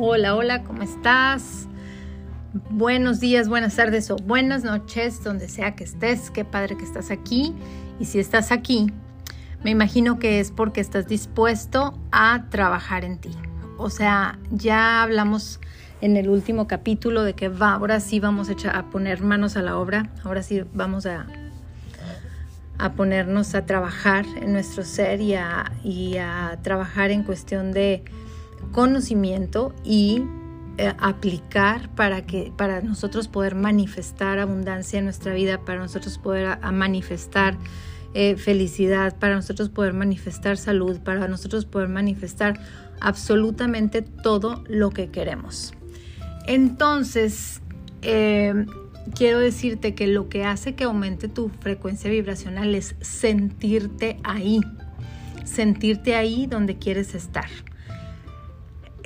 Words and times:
Hola, 0.00 0.36
hola, 0.36 0.62
¿cómo 0.62 0.84
estás? 0.84 1.66
Buenos 2.70 3.18
días, 3.18 3.48
buenas 3.48 3.74
tardes 3.74 4.12
o 4.12 4.16
buenas 4.16 4.62
noches, 4.62 5.24
donde 5.24 5.48
sea 5.48 5.74
que 5.74 5.82
estés. 5.82 6.30
Qué 6.30 6.44
padre 6.44 6.76
que 6.76 6.84
estás 6.84 7.10
aquí. 7.10 7.52
Y 7.98 8.04
si 8.04 8.20
estás 8.20 8.52
aquí, 8.52 8.92
me 9.64 9.72
imagino 9.72 10.20
que 10.20 10.38
es 10.38 10.52
porque 10.52 10.80
estás 10.80 11.08
dispuesto 11.08 11.98
a 12.12 12.44
trabajar 12.48 13.04
en 13.04 13.18
ti. 13.18 13.32
O 13.76 13.90
sea, 13.90 14.38
ya 14.52 15.02
hablamos 15.02 15.58
en 16.00 16.16
el 16.16 16.28
último 16.28 16.68
capítulo 16.68 17.24
de 17.24 17.34
que 17.34 17.48
va, 17.48 17.72
ahora 17.72 17.98
sí 17.98 18.20
vamos 18.20 18.48
a, 18.50 18.82
poner 18.90 19.20
manos 19.20 19.56
a 19.56 19.62
la 19.62 19.76
obra. 19.76 20.12
Ahora 20.22 20.44
sí 20.44 20.62
vamos 20.74 21.06
a, 21.06 21.26
a 22.78 22.92
ponernos 22.92 23.56
a 23.56 23.66
trabajar 23.66 24.26
en 24.40 24.52
nuestro 24.52 24.84
ser 24.84 25.20
y 25.20 25.34
a, 25.34 25.72
y 25.82 26.18
a 26.18 26.56
trabajar 26.62 27.10
en 27.10 27.24
cuestión 27.24 27.72
de 27.72 28.04
conocimiento 28.72 29.74
y 29.84 30.22
eh, 30.78 30.92
aplicar 30.98 31.88
para 31.94 32.24
que 32.24 32.52
para 32.56 32.80
nosotros 32.82 33.26
poder 33.26 33.54
manifestar 33.54 34.38
abundancia 34.38 34.98
en 34.98 35.06
nuestra 35.06 35.34
vida, 35.34 35.64
para 35.64 35.80
nosotros 35.80 36.18
poder 36.18 36.56
manifestar 36.72 37.58
eh, 38.14 38.36
felicidad, 38.36 39.18
para 39.18 39.34
nosotros 39.34 39.68
poder 39.68 39.92
manifestar 39.92 40.56
salud, 40.56 40.98
para 41.00 41.28
nosotros 41.28 41.64
poder 41.66 41.88
manifestar 41.88 42.60
absolutamente 43.00 44.02
todo 44.02 44.62
lo 44.68 44.90
que 44.90 45.10
queremos. 45.10 45.74
Entonces, 46.46 47.60
eh, 48.02 48.64
quiero 49.14 49.40
decirte 49.40 49.94
que 49.94 50.06
lo 50.06 50.28
que 50.28 50.44
hace 50.44 50.74
que 50.74 50.84
aumente 50.84 51.28
tu 51.28 51.50
frecuencia 51.60 52.10
vibracional 52.10 52.74
es 52.74 52.94
sentirte 53.00 54.18
ahí, 54.24 54.60
sentirte 55.44 56.14
ahí 56.14 56.46
donde 56.46 56.78
quieres 56.78 57.14
estar. 57.14 57.48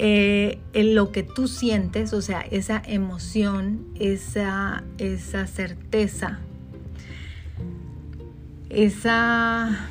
Eh, 0.04 0.58
en 0.72 0.96
lo 0.96 1.12
que 1.12 1.22
tú 1.22 1.46
sientes, 1.46 2.12
o 2.12 2.20
sea, 2.22 2.40
esa 2.40 2.82
emoción, 2.84 3.86
esa, 4.00 4.82
esa 4.98 5.46
certeza, 5.46 6.40
esa, 8.68 9.86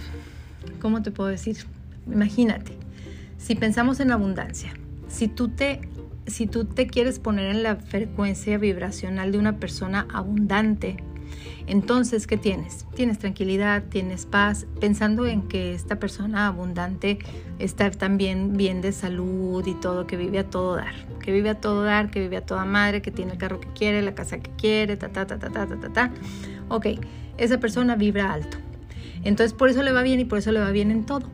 ¿cómo 0.81 1.01
te 1.01 1.11
puedo 1.11 1.29
decir? 1.29 1.59
Imagínate, 2.07 2.73
si 3.37 3.55
pensamos 3.55 4.01
en 4.01 4.11
abundancia, 4.11 4.73
si 5.07 5.29
tú 5.29 5.47
te 5.47 5.79
si 6.27 6.45
tú 6.45 6.65
te 6.65 6.87
quieres 6.87 7.19
poner 7.19 7.45
en 7.55 7.63
la 7.63 7.77
frecuencia 7.77 8.57
vibracional 8.57 9.31
de 9.31 9.37
una 9.37 9.59
persona 9.59 10.07
abundante, 10.13 10.97
entonces, 11.71 12.27
¿qué 12.27 12.35
tienes? 12.35 12.85
Tienes 12.95 13.17
tranquilidad, 13.17 13.83
tienes 13.87 14.25
paz, 14.25 14.67
pensando 14.81 15.25
en 15.25 15.43
que 15.43 15.73
esta 15.73 15.99
persona 15.99 16.47
abundante 16.47 17.17
está 17.59 17.89
también 17.91 18.57
bien 18.57 18.81
de 18.81 18.91
salud 18.91 19.65
y 19.65 19.73
todo, 19.75 20.05
que 20.05 20.17
vive 20.17 20.39
a 20.39 20.49
todo 20.49 20.75
dar, 20.75 20.93
que 21.21 21.31
vive 21.31 21.49
a 21.49 21.61
todo 21.61 21.85
dar, 21.85 22.11
que 22.11 22.19
vive 22.19 22.35
a 22.35 22.45
toda 22.45 22.65
madre, 22.65 23.01
que 23.01 23.09
tiene 23.09 23.31
el 23.31 23.37
carro 23.37 23.61
que 23.61 23.69
quiere, 23.69 24.01
la 24.01 24.13
casa 24.13 24.39
que 24.39 24.51
quiere, 24.57 24.97
ta, 24.97 25.13
ta, 25.13 25.25
ta, 25.25 25.39
ta, 25.39 25.49
ta, 25.49 25.65
ta, 25.65 25.79
ta, 25.79 25.93
ta. 25.93 26.11
Ok, 26.67 26.87
esa 27.37 27.57
persona 27.61 27.95
vibra 27.95 28.33
alto. 28.33 28.57
Entonces, 29.23 29.53
por 29.53 29.69
eso 29.69 29.81
le 29.81 29.93
va 29.93 30.01
bien 30.03 30.19
y 30.19 30.25
por 30.25 30.39
eso 30.39 30.51
le 30.51 30.59
va 30.59 30.71
bien 30.71 30.91
en 30.91 31.05
todo. 31.05 31.29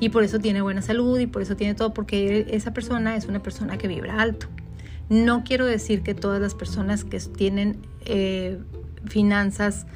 Y 0.00 0.08
por 0.08 0.24
eso 0.24 0.40
tiene 0.40 0.62
buena 0.62 0.82
salud 0.82 1.16
y 1.20 1.28
por 1.28 1.42
eso 1.42 1.54
tiene 1.54 1.76
todo, 1.76 1.94
porque 1.94 2.44
esa 2.50 2.72
persona 2.72 3.14
es 3.14 3.26
una 3.26 3.40
persona 3.40 3.78
que 3.78 3.86
vibra 3.86 4.20
alto. 4.20 4.48
No 5.08 5.44
quiero 5.44 5.64
decir 5.64 6.02
que 6.02 6.14
todas 6.14 6.40
las 6.40 6.56
personas 6.56 7.04
que 7.04 7.20
tienen 7.20 7.86
eh, 8.04 8.58
finanzas, 9.06 9.86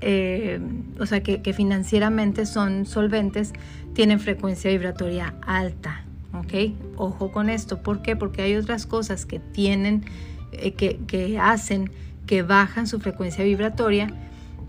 eh, 0.00 0.60
o 0.98 1.06
sea, 1.06 1.22
que, 1.22 1.52
financieramente 1.52 2.46
son 2.46 2.86
solventes, 2.86 3.52
tienen 3.94 4.20
frecuencia 4.20 4.70
vibratoria 4.70 5.34
alta. 5.46 6.04
Ojo 6.96 7.32
con 7.32 7.50
esto. 7.50 7.82
¿Por 7.82 8.02
qué? 8.02 8.14
Porque 8.14 8.42
hay 8.42 8.54
otras 8.54 8.86
cosas 8.86 9.26
que 9.26 9.38
tienen, 9.40 10.04
eh, 10.52 10.72
que, 10.72 10.98
que 11.06 11.38
hacen 11.38 11.90
que 12.28 12.42
bajan 12.42 12.86
su 12.86 13.00
frecuencia 13.00 13.42
vibratoria. 13.42 14.08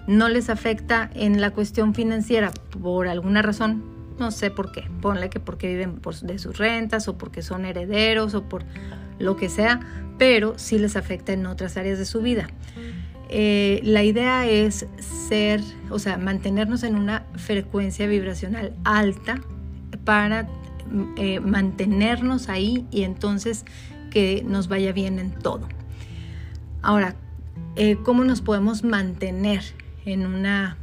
No 0.08 0.30
les 0.30 0.50
afecta 0.50 1.12
en 1.14 1.40
la 1.40 1.52
cuestión 1.52 1.94
financiera 1.94 2.52
por 2.82 3.08
alguna 3.08 3.44
razón, 3.44 3.84
no 4.18 4.32
sé 4.32 4.50
por 4.50 4.72
qué, 4.72 4.86
ponle 5.02 5.30
que 5.30 5.40
porque 5.40 5.68
viven 5.68 6.02
de 6.24 6.40
sus 6.40 6.58
rentas 6.58 7.08
o 7.08 7.18
porque 7.18 7.44
son 7.44 7.66
herederos 7.66 8.34
o 8.34 8.44
por 8.50 8.64
lo 9.20 9.36
que 9.36 9.50
sea, 9.50 9.82
pero 10.18 10.58
sí 10.58 10.80
les 10.80 10.96
afecta 10.96 11.34
en 11.34 11.46
otras 11.46 11.78
áreas 11.78 12.00
de 12.00 12.06
su 12.06 12.22
vida. 12.22 12.50
Eh, 13.31 13.79
la 13.84 14.03
idea 14.03 14.47
es 14.47 14.88
ser, 14.97 15.62
o 15.91 16.00
sea, 16.00 16.17
mantenernos 16.17 16.81
en 16.81 16.95
una 16.95 17.25
frecuencia 17.35 18.07
vibracional 18.07 18.73
alta 18.84 19.40
para 20.03 20.50
eh, 21.16 21.40
mantenernos 21.40 22.50
ahí 22.50 22.88
y 22.90 23.03
entonces 23.03 23.66
que 24.09 24.44
nos 24.47 24.67
vaya 24.67 24.91
bien 24.94 25.19
en 25.19 25.31
todo. 25.31 25.69
Ahora, 26.81 27.16
eh, 27.75 27.97
¿cómo 28.03 28.23
nos 28.23 28.41
podemos 28.41 28.84
mantener 28.84 29.61
en 30.06 30.25
una, 30.25 30.78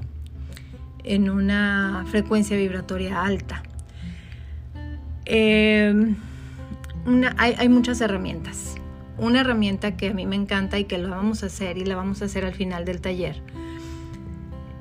en 1.03 1.29
una 1.29 2.05
frecuencia 2.09 2.57
vibratoria 2.57 3.23
alta? 3.23 3.65
hay, 7.37 7.55
hay 7.59 7.69
muchas 7.69 8.01
herramientas 8.01 8.76
una 9.19 9.41
herramienta 9.41 9.97
que 9.97 10.09
a 10.09 10.15
mí 10.15 10.27
me 10.27 10.37
encanta 10.37 10.79
y 10.79 10.85
que 10.85 10.99
la 10.99 11.09
vamos 11.09 11.43
a 11.43 11.47
hacer 11.47 11.79
y 11.79 11.85
la 11.85 11.97
vamos 11.97 12.23
a 12.23 12.27
hacer 12.27 12.45
al 12.45 12.55
final 12.55 12.85
del 12.85 13.01
taller, 13.01 13.43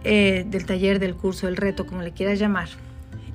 eh, 0.03 0.45
del 0.47 0.65
taller, 0.65 0.99
del 0.99 1.15
curso, 1.15 1.47
del 1.47 1.57
reto, 1.57 1.85
como 1.85 2.01
le 2.01 2.11
quieras 2.11 2.39
llamar, 2.39 2.69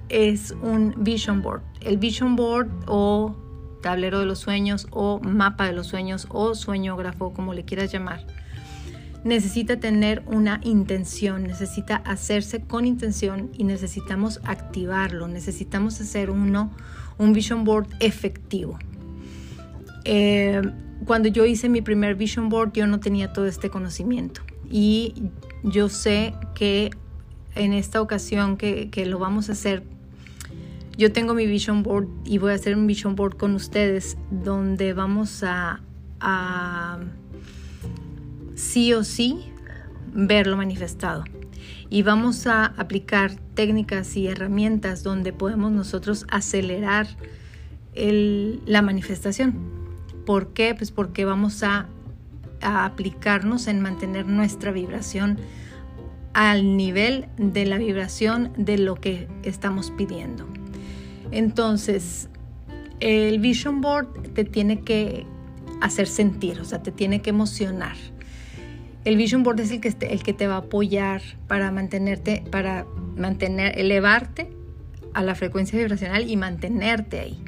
es 0.09 0.55
un 0.63 0.95
vision 0.99 1.43
board. 1.43 1.63
El 1.81 1.97
vision 1.97 2.37
board 2.37 2.69
o 2.87 3.37
tablero 3.83 4.21
de 4.21 4.27
los 4.27 4.39
sueños 4.39 4.87
o 4.91 5.21
mapa 5.21 5.67
de 5.67 5.73
los 5.73 5.87
sueños 5.87 6.27
o 6.31 6.55
sueñógrafo, 6.55 7.33
como 7.33 7.55
le 7.55 7.65
quieras 7.65 7.91
llamar, 7.91 8.27
necesita 9.25 9.79
tener 9.79 10.23
una 10.27 10.61
intención, 10.63 11.45
necesita 11.45 11.97
hacerse 11.97 12.63
con 12.63 12.87
intención 12.87 13.51
y 13.53 13.65
necesitamos 13.65 14.41
activarlo, 14.45 15.29
necesitamos 15.29 16.01
hacer 16.01 16.31
uno, 16.31 16.71
un 17.19 17.33
vision 17.33 17.65
board 17.65 17.89
efectivo. 18.01 18.79
Eh, 20.05 20.63
cuando 21.05 21.29
yo 21.29 21.45
hice 21.45 21.69
mi 21.69 21.83
primer 21.83 22.15
vision 22.15 22.49
board 22.49 22.73
yo 22.73 22.87
no 22.87 23.01
tenía 23.01 23.33
todo 23.33 23.47
este 23.47 23.71
conocimiento 23.71 24.43
y 24.71 25.31
yo 25.63 25.89
sé 25.89 26.35
que 26.55 26.91
en 27.55 27.73
esta 27.73 28.01
ocasión 28.01 28.57
que, 28.57 28.91
lo 29.07 29.19
vamos 29.19 29.49
a 29.49 29.53
hacer, 29.53 29.83
yo 30.97 31.13
tengo 31.13 31.35
mi 31.35 31.47
vision 31.47 31.83
board 31.83 32.09
y 32.25 32.39
voy 32.39 32.53
a 32.53 32.55
hacer 32.55 32.77
un 32.77 32.87
vision 32.87 33.17
board 33.17 33.37
con 33.37 33.55
ustedes 33.55 34.17
donde 34.31 34.93
vamos 34.93 35.43
a 35.43 35.81
sí 38.55 38.93
o 38.93 39.05
sí 39.05 39.51
verlo 40.13 40.57
manifestado. 40.57 41.25
Y 41.89 42.03
vamos 42.03 42.47
a 42.47 42.67
aplicar 42.67 43.33
técnicas 43.55 44.17
y 44.17 44.29
herramientas 44.29 45.03
donde 45.03 45.33
podemos 45.33 45.73
nosotros 45.73 46.25
acelerar 46.31 47.09
la 47.95 48.83
manifestación. 48.83 49.80
¿Por 50.31 50.53
qué? 50.53 50.77
Pues 50.77 50.93
porque 50.93 51.25
vamos 51.25 51.65
a, 51.65 51.89
aplicarnos 52.63 53.67
en 53.67 53.81
mantener 53.81 54.27
nuestra 54.27 54.71
vibración 54.71 55.41
al 56.35 56.77
nivel 56.77 57.27
de 57.37 57.67
la 57.67 57.79
vibración 57.79 58.53
de 58.57 58.79
lo 58.79 58.95
que 58.95 59.27
estamos 59.43 59.91
pidiendo. 59.91 60.47
Entonces, 61.33 62.29
el 63.01 63.41
Vision 63.41 63.81
Board 63.81 64.07
te 64.33 64.45
tiene 64.45 64.83
que 64.83 65.27
hacer 65.81 66.07
sentir, 66.07 66.61
o 66.61 66.65
sea, 66.65 66.81
te 66.81 66.93
tiene 66.93 67.23
que 67.23 67.31
emocionar. 67.31 67.97
El 69.05 69.17
Vision 69.17 69.43
Board 69.43 69.59
es 69.59 69.73
el 69.73 69.81
que, 69.81 69.97
el 70.01 70.23
que 70.23 70.33
te 70.33 70.47
va 70.47 70.55
a 70.55 70.59
apoyar 70.59 71.23
para 71.49 71.73
mantenerte, 71.73 72.45
para 72.53 72.87
mantener, 73.17 73.77
elevarte 73.77 74.49
a 75.13 75.25
la 75.25 75.35
frecuencia 75.35 75.77
vibracional 75.77 76.31
y 76.31 76.37
mantenerte 76.37 77.19
ahí. 77.19 77.43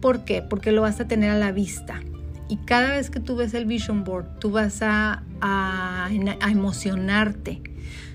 ¿Por 0.00 0.24
qué? 0.24 0.42
Porque 0.42 0.72
lo 0.72 0.82
vas 0.82 0.98
a 0.98 1.06
tener 1.06 1.30
a 1.30 1.38
la 1.38 1.52
vista. 1.52 2.00
Y 2.48 2.56
cada 2.58 2.92
vez 2.92 3.10
que 3.10 3.20
tú 3.20 3.36
ves 3.36 3.54
el 3.54 3.64
vision 3.64 4.04
board, 4.04 4.38
tú 4.38 4.50
vas 4.50 4.82
a, 4.82 5.22
a, 5.40 6.10
emocionarte, 6.50 7.62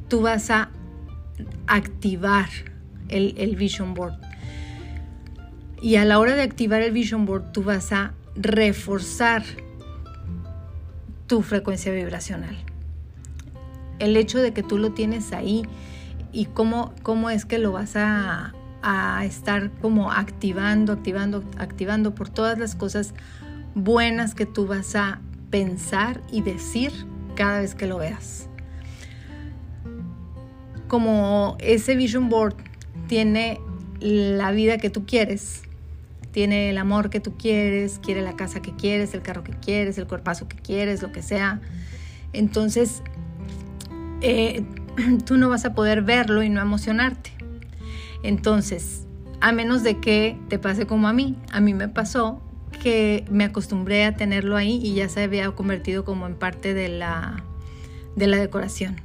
tú 0.07 0.21
vas 0.21 0.51
a 0.51 0.69
activar 1.67 2.49
el, 3.07 3.33
el 3.37 3.55
vision 3.55 3.93
board. 3.93 4.15
Y 5.81 5.95
a 5.95 6.05
la 6.05 6.19
hora 6.19 6.35
de 6.35 6.43
activar 6.43 6.81
el 6.81 6.91
vision 6.91 7.25
board, 7.25 7.51
tú 7.51 7.63
vas 7.63 7.91
a 7.91 8.13
reforzar 8.35 9.43
tu 11.27 11.41
frecuencia 11.41 11.91
vibracional. 11.91 12.57
El 13.99 14.15
hecho 14.15 14.39
de 14.39 14.53
que 14.53 14.63
tú 14.63 14.77
lo 14.77 14.91
tienes 14.91 15.33
ahí 15.33 15.63
y 16.31 16.45
cómo, 16.45 16.93
cómo 17.01 17.29
es 17.29 17.45
que 17.45 17.57
lo 17.57 17.71
vas 17.71 17.95
a, 17.95 18.53
a 18.81 19.25
estar 19.25 19.71
como 19.81 20.11
activando, 20.11 20.93
activando, 20.93 21.43
activando 21.57 22.15
por 22.15 22.29
todas 22.29 22.57
las 22.57 22.75
cosas 22.75 23.13
buenas 23.75 24.35
que 24.35 24.45
tú 24.45 24.67
vas 24.67 24.95
a 24.95 25.21
pensar 25.49 26.21
y 26.31 26.41
decir 26.41 26.91
cada 27.35 27.61
vez 27.61 27.75
que 27.75 27.87
lo 27.87 27.97
veas. 27.97 28.47
Como 30.87 31.55
ese 31.59 31.95
vision 31.95 32.29
board 32.29 32.55
tiene 33.07 33.59
la 33.99 34.51
vida 34.51 34.77
que 34.77 34.89
tú 34.89 35.05
quieres, 35.05 35.63
tiene 36.31 36.69
el 36.69 36.77
amor 36.77 37.09
que 37.09 37.19
tú 37.19 37.37
quieres, 37.37 37.99
quiere 37.99 38.21
la 38.21 38.35
casa 38.35 38.61
que 38.61 38.75
quieres, 38.75 39.13
el 39.13 39.21
carro 39.21 39.43
que 39.43 39.53
quieres, 39.53 39.97
el 39.97 40.07
cuerpazo 40.07 40.47
que 40.47 40.57
quieres, 40.57 41.01
lo 41.01 41.11
que 41.11 41.21
sea. 41.21 41.59
Entonces, 42.33 43.01
eh, 44.21 44.63
tú 45.25 45.37
no 45.37 45.49
vas 45.49 45.65
a 45.65 45.73
poder 45.73 46.01
verlo 46.01 46.43
y 46.43 46.49
no 46.49 46.61
emocionarte. 46.61 47.31
Entonces, 48.23 49.07
a 49.41 49.51
menos 49.51 49.83
de 49.83 49.99
que 49.99 50.37
te 50.49 50.59
pase 50.59 50.85
como 50.85 51.07
a 51.07 51.13
mí, 51.13 51.37
a 51.51 51.61
mí 51.61 51.73
me 51.73 51.87
pasó 51.87 52.41
que 52.79 53.25
me 53.29 53.43
acostumbré 53.43 54.05
a 54.05 54.15
tenerlo 54.15 54.57
ahí 54.57 54.79
y 54.83 54.95
ya 54.95 55.09
se 55.09 55.23
había 55.23 55.49
convertido 55.51 56.03
como 56.03 56.25
en 56.25 56.35
parte 56.35 56.73
de 56.73 56.89
la, 56.89 57.43
de 58.15 58.27
la 58.27 58.37
decoración. 58.37 58.95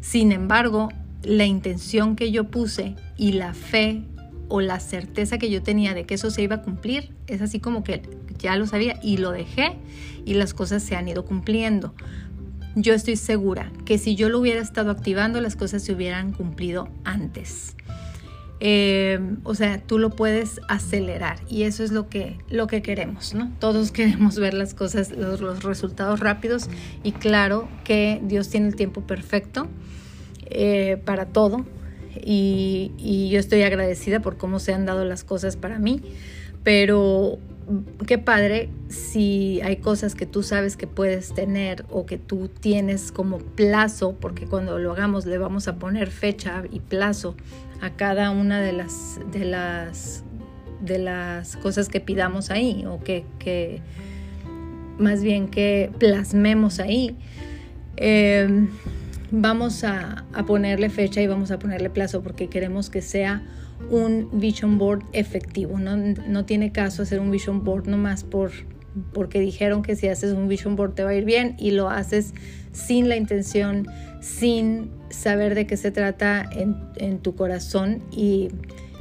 Sin 0.00 0.32
embargo, 0.32 0.88
la 1.22 1.44
intención 1.44 2.16
que 2.16 2.32
yo 2.32 2.44
puse 2.44 2.96
y 3.16 3.32
la 3.32 3.52
fe 3.52 4.02
o 4.48 4.60
la 4.60 4.80
certeza 4.80 5.38
que 5.38 5.50
yo 5.50 5.62
tenía 5.62 5.94
de 5.94 6.04
que 6.04 6.14
eso 6.14 6.30
se 6.30 6.42
iba 6.42 6.56
a 6.56 6.62
cumplir, 6.62 7.12
es 7.26 7.40
así 7.42 7.60
como 7.60 7.84
que 7.84 8.02
ya 8.38 8.56
lo 8.56 8.66
sabía 8.66 8.98
y 9.02 9.18
lo 9.18 9.30
dejé 9.30 9.76
y 10.24 10.34
las 10.34 10.54
cosas 10.54 10.82
se 10.82 10.96
han 10.96 11.08
ido 11.08 11.24
cumpliendo. 11.24 11.94
Yo 12.74 12.94
estoy 12.94 13.16
segura 13.16 13.72
que 13.84 13.98
si 13.98 14.14
yo 14.14 14.28
lo 14.28 14.38
hubiera 14.38 14.60
estado 14.60 14.90
activando, 14.90 15.40
las 15.40 15.56
cosas 15.56 15.82
se 15.82 15.92
hubieran 15.92 16.32
cumplido 16.32 16.88
antes. 17.04 17.76
Eh, 18.62 19.18
o 19.42 19.54
sea, 19.54 19.80
tú 19.80 19.98
lo 19.98 20.10
puedes 20.10 20.60
acelerar 20.68 21.38
y 21.48 21.62
eso 21.62 21.82
es 21.82 21.92
lo 21.92 22.10
que, 22.10 22.36
lo 22.50 22.66
que 22.66 22.82
queremos, 22.82 23.32
¿no? 23.32 23.50
Todos 23.58 23.90
queremos 23.92 24.38
ver 24.38 24.52
las 24.52 24.74
cosas, 24.74 25.12
los, 25.12 25.62
resultados 25.62 26.20
rápidos 26.20 26.68
y 27.02 27.12
claro 27.12 27.68
que 27.84 28.20
Dios 28.22 28.50
tiene 28.50 28.68
el 28.68 28.76
tiempo 28.76 29.00
perfecto 29.06 29.66
eh, 30.44 31.00
para 31.06 31.26
todo 31.26 31.64
y, 32.22 32.92
y 32.98 33.30
yo 33.30 33.38
estoy 33.38 33.62
agradecida 33.62 34.20
por 34.20 34.36
cómo 34.36 34.58
se 34.58 34.74
han 34.74 34.84
dado 34.84 35.06
las 35.06 35.24
cosas 35.24 35.56
para 35.56 35.78
mí, 35.78 36.02
pero 36.62 37.38
qué 38.06 38.18
padre 38.18 38.68
si 38.88 39.60
hay 39.62 39.76
cosas 39.76 40.14
que 40.14 40.26
tú 40.26 40.42
sabes 40.42 40.76
que 40.76 40.86
puedes 40.86 41.32
tener 41.32 41.84
o 41.90 42.06
que 42.06 42.18
tú 42.18 42.48
tienes 42.48 43.12
como 43.12 43.38
plazo, 43.38 44.16
porque 44.20 44.46
cuando 44.46 44.78
lo 44.78 44.92
hagamos 44.92 45.26
le 45.26 45.38
vamos 45.38 45.68
a 45.68 45.76
poner 45.76 46.10
fecha 46.10 46.64
y 46.70 46.80
plazo 46.80 47.36
a 47.80 47.90
cada 47.90 48.30
una 48.30 48.60
de 48.60 48.72
las 48.72 49.20
de 49.32 49.44
las 49.44 50.24
de 50.80 50.98
las 50.98 51.56
cosas 51.56 51.88
que 51.88 52.00
pidamos 52.00 52.50
ahí 52.50 52.84
o 52.86 53.00
que, 53.02 53.82
más 54.98 55.22
bien 55.22 55.48
que 55.48 55.90
plasmemos 55.98 56.80
ahí. 56.80 57.16
Em, 57.96 58.68
vamos 59.30 59.84
a, 59.84 60.24
a 60.32 60.46
ponerle 60.46 60.90
fecha 60.90 61.20
y 61.20 61.26
vamos 61.26 61.50
a 61.50 61.58
ponerle 61.58 61.90
plazo 61.90 62.22
porque 62.22 62.48
queremos 62.48 62.90
que 62.90 63.02
sea 63.02 63.42
un 63.88 64.28
vision 64.32 64.78
board 64.78 65.04
efectivo. 65.12 65.78
No, 65.78 65.96
no 65.96 66.44
tiene 66.44 66.72
caso 66.72 67.02
hacer 67.02 67.20
un 67.20 67.30
vision 67.30 67.64
board 67.64 67.86
nomás 67.86 68.24
por, 68.24 68.50
porque 69.12 69.40
dijeron 69.40 69.82
que 69.82 69.96
si 69.96 70.08
haces 70.08 70.32
un 70.32 70.48
vision 70.48 70.76
board 70.76 70.94
te 70.94 71.04
va 71.04 71.10
a 71.10 71.14
ir 71.14 71.24
bien 71.24 71.56
y 71.58 71.70
lo 71.70 71.88
haces 71.88 72.34
sin 72.72 73.08
la 73.08 73.16
intención, 73.16 73.86
sin 74.20 74.90
saber 75.10 75.54
de 75.54 75.66
qué 75.66 75.76
se 75.76 75.90
trata 75.90 76.48
en, 76.52 77.18
tu 77.18 77.34
corazón 77.34 78.02
y, 78.12 78.48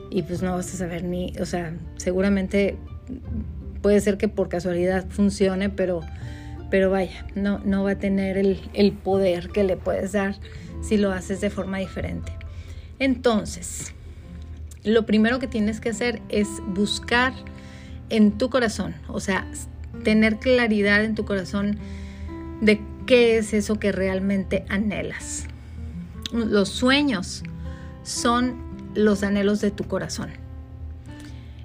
y, 0.09 0.23
pues 0.23 0.41
no 0.41 0.51
vas 0.55 0.73
a 0.73 0.77
saber 0.77 1.03
ni, 1.03 1.33
o 1.39 1.45
sea, 1.45 1.75
seguramente 1.97 2.77
puede 3.81 4.01
ser 4.01 4.17
que 4.17 4.27
por 4.27 4.49
casualidad 4.49 5.05
funcione, 5.09 5.69
pero, 5.69 6.01
pero 6.69 6.89
vaya, 6.89 7.25
no, 7.35 7.59
no 7.59 7.83
va 7.83 7.91
a 7.91 7.99
tener 7.99 8.37
el, 8.37 8.59
el 8.73 8.91
poder 8.91 9.49
que 9.49 9.63
le 9.63 9.77
puedes 9.77 10.13
dar 10.13 10.35
si 10.81 10.97
lo 10.97 11.11
haces 11.11 11.41
de 11.41 11.49
forma 11.49 11.77
diferente. 11.77 12.31
Entonces, 12.99 13.93
lo 14.83 15.05
primero 15.05 15.39
que 15.39 15.47
tienes 15.47 15.79
que 15.79 15.89
hacer 15.89 16.21
es 16.29 16.47
buscar 16.67 17.33
en 18.09 18.37
tu 18.37 18.49
corazón, 18.49 18.95
o 19.07 19.19
sea, 19.19 19.47
tener 20.03 20.37
claridad 20.37 21.03
en 21.03 21.15
tu 21.15 21.25
corazón 21.25 21.77
de 22.61 22.81
qué 23.05 23.37
es 23.37 23.53
eso 23.53 23.79
que 23.79 23.91
realmente 23.91 24.65
anhelas. 24.69 25.45
Los 26.31 26.69
sueños 26.69 27.43
son 28.03 28.55
los 28.95 29.23
anhelos 29.23 29.61
de 29.61 29.71
tu 29.71 29.85
corazón. 29.85 30.29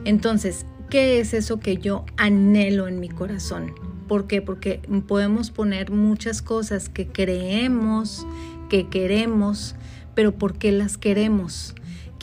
Entonces, 0.04 0.66
¿qué 0.90 1.20
es 1.20 1.34
eso 1.34 1.60
que 1.60 1.76
yo 1.76 2.04
anhelo 2.16 2.88
en 2.88 3.00
mi 3.00 3.08
corazón? 3.08 3.74
¿Por 4.08 4.26
qué? 4.26 4.42
Porque 4.42 4.80
podemos 5.06 5.50
poner 5.50 5.90
muchas 5.90 6.42
cosas 6.42 6.88
que 6.88 7.06
creemos, 7.06 8.26
que 8.68 8.88
queremos, 8.88 9.76
pero 10.14 10.32
¿por 10.32 10.58
qué 10.58 10.72
las 10.72 10.98
queremos? 10.98 11.74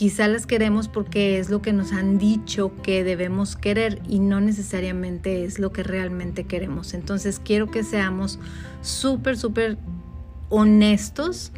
Quizá 0.01 0.27
las 0.27 0.47
queremos 0.47 0.87
porque 0.87 1.37
es 1.37 1.51
lo 1.51 1.61
que 1.61 1.73
nos 1.73 1.91
han 1.91 2.17
dicho 2.17 2.71
que 2.81 3.03
debemos 3.03 3.55
querer 3.55 4.01
y 4.09 4.17
no 4.17 4.41
necesariamente 4.41 5.45
es 5.45 5.59
lo 5.59 5.71
que 5.71 5.83
realmente 5.83 6.45
queremos. 6.45 6.95
Entonces 6.95 7.39
quiero 7.39 7.69
que 7.69 7.83
seamos 7.83 8.39
súper, 8.81 9.37
súper 9.37 9.77
honestos 10.49 11.51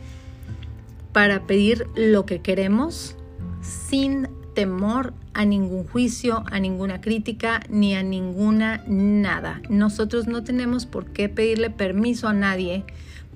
para 1.14 1.48
pedir 1.48 1.88
lo 1.96 2.26
que 2.26 2.42
queremos 2.42 3.16
sin 3.62 4.28
temor 4.54 5.14
a 5.34 5.46
ningún 5.46 5.88
juicio, 5.88 6.44
a 6.52 6.60
ninguna 6.60 7.00
crítica, 7.00 7.62
ni 7.70 7.96
a 7.96 8.04
ninguna 8.04 8.84
nada. 8.90 9.62
Nosotros 9.70 10.28
no 10.28 10.44
tenemos 10.44 10.86
por 10.86 11.06
qué 11.06 11.30
pedirle 11.30 11.70
permiso 11.70 12.28
a 12.28 12.34
nadie 12.34 12.84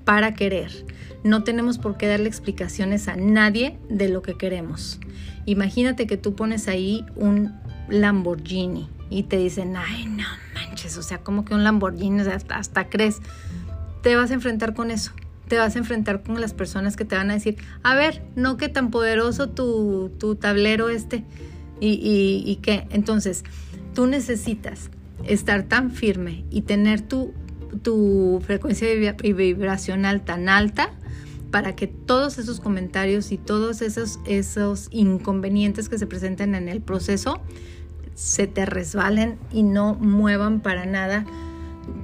para 0.08 0.32
querer. 0.32 0.86
No 1.22 1.44
tenemos 1.44 1.76
por 1.76 1.98
qué 1.98 2.06
darle 2.06 2.28
explicaciones 2.28 3.08
a 3.08 3.16
nadie 3.16 3.78
de 3.90 4.08
lo 4.08 4.22
que 4.22 4.38
queremos. 4.38 4.98
Imagínate 5.44 6.06
que 6.06 6.16
tú 6.16 6.34
pones 6.34 6.66
ahí 6.66 7.04
un 7.14 7.52
Lamborghini 7.90 8.88
y 9.10 9.24
te 9.24 9.36
dicen, 9.36 9.76
ay, 9.76 10.06
no 10.06 10.24
manches, 10.54 10.96
o 10.96 11.02
sea, 11.02 11.18
como 11.18 11.44
que 11.44 11.52
un 11.52 11.62
Lamborghini, 11.62 12.22
hasta, 12.22 12.88
crees, 12.88 13.18
te 14.02 14.16
vas 14.16 14.30
a 14.30 14.34
enfrentar 14.34 14.72
con 14.72 14.90
eso. 14.90 15.12
Te 15.46 15.58
vas 15.58 15.76
a 15.76 15.78
enfrentar 15.78 16.22
con 16.22 16.40
las 16.40 16.54
personas 16.54 16.96
que 16.96 17.04
te 17.04 17.14
van 17.14 17.30
a 17.30 17.34
decir, 17.34 17.58
a 17.82 17.94
ver, 17.94 18.22
no 18.34 18.56
que 18.56 18.70
tan 18.70 18.90
poderoso 18.90 19.50
tu, 19.50 20.38
tablero 20.40 20.88
este 20.88 21.22
y, 21.80 21.90
y, 21.90 22.60
entonces 22.88 23.44
tú 23.94 24.06
necesitas 24.06 24.88
estar 25.24 25.64
tan 25.64 25.90
firme 25.90 26.46
y 26.48 26.62
tener 26.62 27.02
tu 27.02 27.34
tu 27.82 28.40
frecuencia 28.44 28.88
vibracional 29.22 30.24
tan 30.24 30.48
alta 30.48 30.90
para 31.50 31.74
que 31.74 31.86
todos 31.86 32.38
esos 32.38 32.60
comentarios 32.60 33.32
y 33.32 33.38
todos 33.38 33.80
esos, 33.82 34.20
esos 34.26 34.88
inconvenientes 34.90 35.88
que 35.88 35.98
se 35.98 36.06
presenten 36.06 36.54
en 36.54 36.68
el 36.68 36.80
proceso 36.80 37.40
se 38.14 38.46
te 38.46 38.66
resbalen 38.66 39.38
y 39.52 39.62
no 39.62 39.94
muevan 39.94 40.60
para 40.60 40.86
nada 40.86 41.24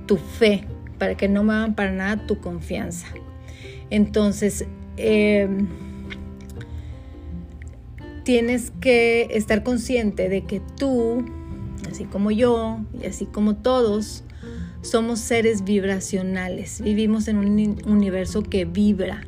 tu 0.06 0.16
fe, 0.16 0.66
para 0.98 1.16
que 1.16 1.28
no 1.28 1.42
muevan 1.44 1.74
para 1.74 1.90
nada 1.90 2.26
tu 2.26 2.38
confianza. 2.38 3.08
Entonces, 3.90 4.64
em, 4.96 5.66
tienes 8.22 8.72
que 8.80 9.28
estar 9.32 9.62
consciente 9.62 10.28
de 10.28 10.44
que 10.44 10.60
tú, 10.78 11.24
así 11.90 12.04
como 12.04 12.30
yo 12.30 12.78
y 13.02 13.06
así 13.06 13.26
como 13.26 13.56
todos, 13.56 14.24
somos 14.84 15.18
seres 15.18 15.64
vibracionales, 15.64 16.82
vivimos 16.82 17.26
en 17.28 17.38
un 17.38 17.82
universo 17.86 18.42
que 18.42 18.66
vibra, 18.66 19.26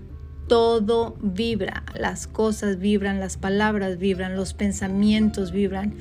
todo 0.48 1.16
vibra, 1.22 1.82
las 1.98 2.26
cosas 2.26 2.78
vibran, 2.78 3.18
las 3.20 3.38
palabras 3.38 3.98
vibran, 3.98 4.36
los 4.36 4.52
pensamientos 4.52 5.52
vibran, 5.52 5.94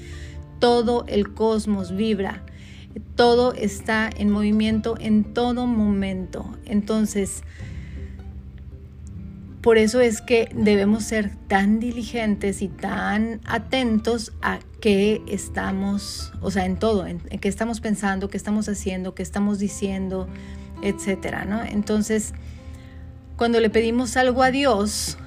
todo 0.60 1.06
el 1.08 1.34
cosmos 1.34 1.96
vibra, 1.96 2.44
todo 3.16 3.54
está 3.54 4.10
en 4.16 4.30
movimiento 4.30 4.96
en 5.00 5.34
todo 5.34 5.68
momento. 5.68 6.58
Entonces, 6.66 7.44
por 9.66 9.80
eso 9.80 10.00
es 10.00 10.22
que 10.22 10.48
debemos 10.54 11.06
ser 11.06 11.32
tan 11.48 11.80
diligentes 11.80 12.62
y 12.62 12.68
tan 12.68 13.42
atentos 13.46 14.32
a 14.44 14.60
qué 14.80 15.24
estamos, 15.28 16.32
o 16.40 16.52
sea, 16.52 16.68
en 16.68 16.78
todo, 16.78 17.08
en, 17.08 17.18
qué 17.20 17.48
estamos 17.48 17.82
pensando, 17.82 18.30
qué 18.30 18.38
estamos 18.38 18.70
haciendo, 18.70 19.16
qué 19.16 19.24
estamos 19.24 19.58
diciendo, 19.58 20.28
etcétera, 20.84 21.46
¿no? 21.46 21.64
Entonces, 21.64 22.36
cuando 23.38 23.60
le 23.60 23.72
pedimos 23.72 24.18
algo 24.18 24.44
a 24.44 24.52
Dios, 24.52 25.18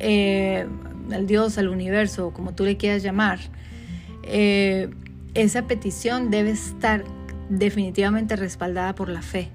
eh, 0.00 0.66
al 1.10 1.26
Dios, 1.26 1.56
al 1.56 1.68
universo, 1.68 2.30
como 2.34 2.54
tú 2.54 2.66
le 2.66 2.76
quieras 2.76 3.02
llamar, 3.02 3.38
eh, 4.24 4.90
esa 5.32 5.66
petición 5.66 6.30
debe 6.30 6.50
estar 6.50 7.04
definitivamente 7.48 8.36
respaldada 8.36 8.94
por 8.94 9.08
la 9.08 9.22
fe. 9.22 9.48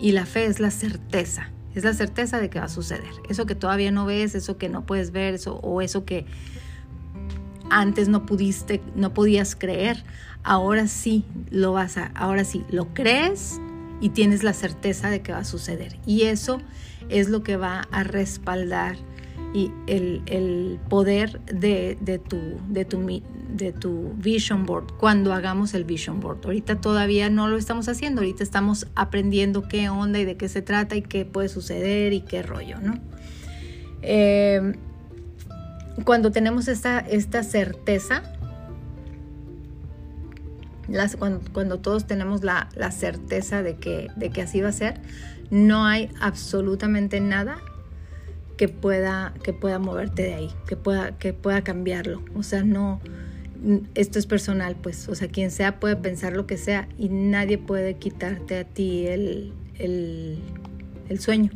Y 0.00 0.12
la 0.12 0.24
fe 0.24 0.46
es 0.46 0.60
la 0.60 0.70
certeza. 0.70 1.50
Es 1.74 1.84
la 1.84 1.94
certeza 1.94 2.38
de 2.38 2.50
que 2.50 2.58
va 2.58 2.66
a 2.66 2.68
suceder. 2.68 3.12
Eso 3.28 3.46
que 3.46 3.54
todavía 3.54 3.90
no 3.90 4.06
ves, 4.06 4.34
eso 4.34 4.58
que 4.58 4.68
no 4.68 4.84
puedes 4.84 5.10
ver, 5.10 5.34
eso, 5.34 5.56
o 5.56 5.80
eso 5.80 6.04
que 6.04 6.26
antes 7.70 8.08
no 8.08 8.26
pudiste, 8.26 8.82
no 8.94 9.14
podías 9.14 9.56
creer, 9.56 10.04
ahora 10.44 10.86
sí 10.86 11.24
lo 11.50 11.72
vas 11.72 11.96
a, 11.96 12.06
ahora 12.14 12.44
sí 12.44 12.64
lo 12.70 12.92
crees 12.92 13.60
y 14.00 14.10
tienes 14.10 14.42
la 14.42 14.52
certeza 14.52 15.08
de 15.08 15.22
que 15.22 15.32
va 15.32 15.38
a 15.38 15.44
suceder. 15.44 15.98
Y 16.04 16.22
eso 16.22 16.60
es 17.08 17.28
lo 17.28 17.42
que 17.42 17.56
va 17.56 17.88
a 17.90 18.02
respaldar 18.04 18.96
y 19.54 19.70
el, 19.86 20.80
poder 20.88 21.40
de, 21.44 21.96
tu, 22.26 22.38
de, 22.68 22.84
tu, 22.84 23.22
de 23.50 23.72
tu 23.72 24.12
vision 24.16 24.64
board 24.64 24.92
cuando 24.98 25.32
hagamos 25.34 25.74
el 25.74 25.84
vision 25.84 26.20
board. 26.20 26.40
Ahorita 26.44 26.80
todavía 26.80 27.28
no 27.28 27.48
lo 27.48 27.58
estamos 27.58 27.88
haciendo, 27.88 28.22
ahorita 28.22 28.42
estamos 28.42 28.86
aprendiendo 28.94 29.68
qué 29.68 29.88
onda 29.90 30.18
y 30.18 30.24
de 30.24 30.36
qué 30.36 30.48
se 30.48 30.62
trata 30.62 30.96
y 30.96 31.02
qué 31.02 31.24
puede 31.24 31.48
suceder 31.48 32.12
y 32.12 32.22
qué 32.22 32.42
rollo, 32.42 32.80
¿no? 32.80 32.94
Eh, 34.00 34.74
cuando 36.04 36.32
tenemos 36.32 36.68
esta, 36.68 36.98
esta 36.98 37.42
certeza, 37.42 38.22
cuando, 41.52 41.78
todos 41.78 42.06
tenemos 42.06 42.42
la, 42.42 42.68
certeza 42.90 43.62
de 43.62 43.76
que, 43.76 44.08
de 44.16 44.30
que 44.30 44.42
así 44.42 44.60
va 44.60 44.70
a 44.70 44.72
ser, 44.72 45.00
no 45.50 45.84
hay 45.84 46.10
absolutamente 46.20 47.20
nada 47.20 47.58
que 48.62 48.68
pueda, 48.68 49.34
que 49.42 49.52
pueda 49.52 49.80
moverte 49.80 50.22
de 50.22 50.34
ahí, 50.34 50.50
que 50.68 50.76
pueda, 50.76 51.18
que 51.18 51.32
pueda 51.32 51.64
cambiarlo. 51.64 52.22
O 52.36 52.44
sea, 52.44 52.62
no, 52.62 53.00
esto 53.96 54.20
es 54.20 54.26
personal, 54.26 54.76
pues, 54.80 55.08
o 55.08 55.16
sea, 55.16 55.26
quien 55.26 55.50
sea 55.50 55.80
puede 55.80 55.96
pensar 55.96 56.34
lo 56.34 56.46
que 56.46 56.56
sea 56.56 56.88
y 56.96 57.08
nadie 57.08 57.58
puede 57.58 57.94
quitarte 57.94 58.58
a 58.58 58.62
ti 58.62 59.08
el, 59.08 59.52
sueño. 61.18 61.50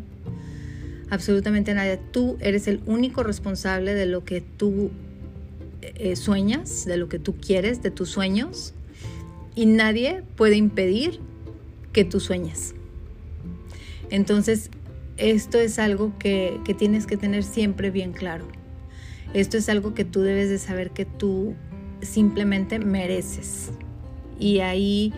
Absolutamente 1.09 1.73
nadie. 1.75 2.01
Tú 2.11 2.39
eres 2.41 2.67
el 2.67 2.81
único 2.87 3.23
responsable 3.23 3.95
de 3.95 4.07
lo 4.07 4.25
que 4.25 4.41
tú 4.41 4.91
eh, 5.83 6.17
sueñas, 6.17 6.87
de 6.87 6.97
lo 6.97 7.09
que 7.09 7.21
tú 7.21 7.37
quieres, 7.37 7.85
de 7.85 7.93
tus 7.93 8.11
sueños 8.11 8.75
y 9.55 9.67
nadie 9.67 10.25
puede 10.35 10.57
impedir 10.57 11.21
que 11.93 12.05
tú 12.05 12.19
sueñes. 12.19 12.75
Entonces, 14.11 14.71
esto 15.17 15.59
es 15.59 15.79
algo 15.79 16.13
que, 16.19 16.61
tienes 16.79 17.07
que 17.07 17.17
tener 17.17 17.43
siempre 17.43 17.91
bien 17.91 18.13
claro. 18.13 18.47
Esto 19.35 19.57
es 19.57 19.69
algo 19.69 19.95
que 19.95 20.05
tú 20.05 20.21
debes 20.21 20.49
de 20.49 20.59
saber 20.59 20.91
que 20.91 21.05
tú 21.05 21.55
simplemente 22.01 22.79
mereces. 22.79 23.71
Y 24.39 24.61
ahí 24.61 25.13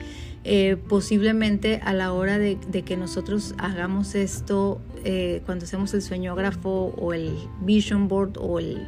eh, 0.45 0.77
posiblemente 0.77 1.81
a 1.85 1.93
la 1.93 2.13
hora 2.13 2.39
de, 2.39 2.59
que 2.85 2.97
nosotros 2.97 3.55
hagamos 3.59 4.15
esto, 4.15 4.81
eh, 5.05 5.43
cuando 5.47 5.65
hacemos 5.65 5.93
el 5.95 6.03
sueñógrafo 6.03 6.95
o 6.97 7.13
el 7.13 7.37
vision 7.61 8.09
board 8.09 8.39
o 8.39 8.59
el 8.59 8.87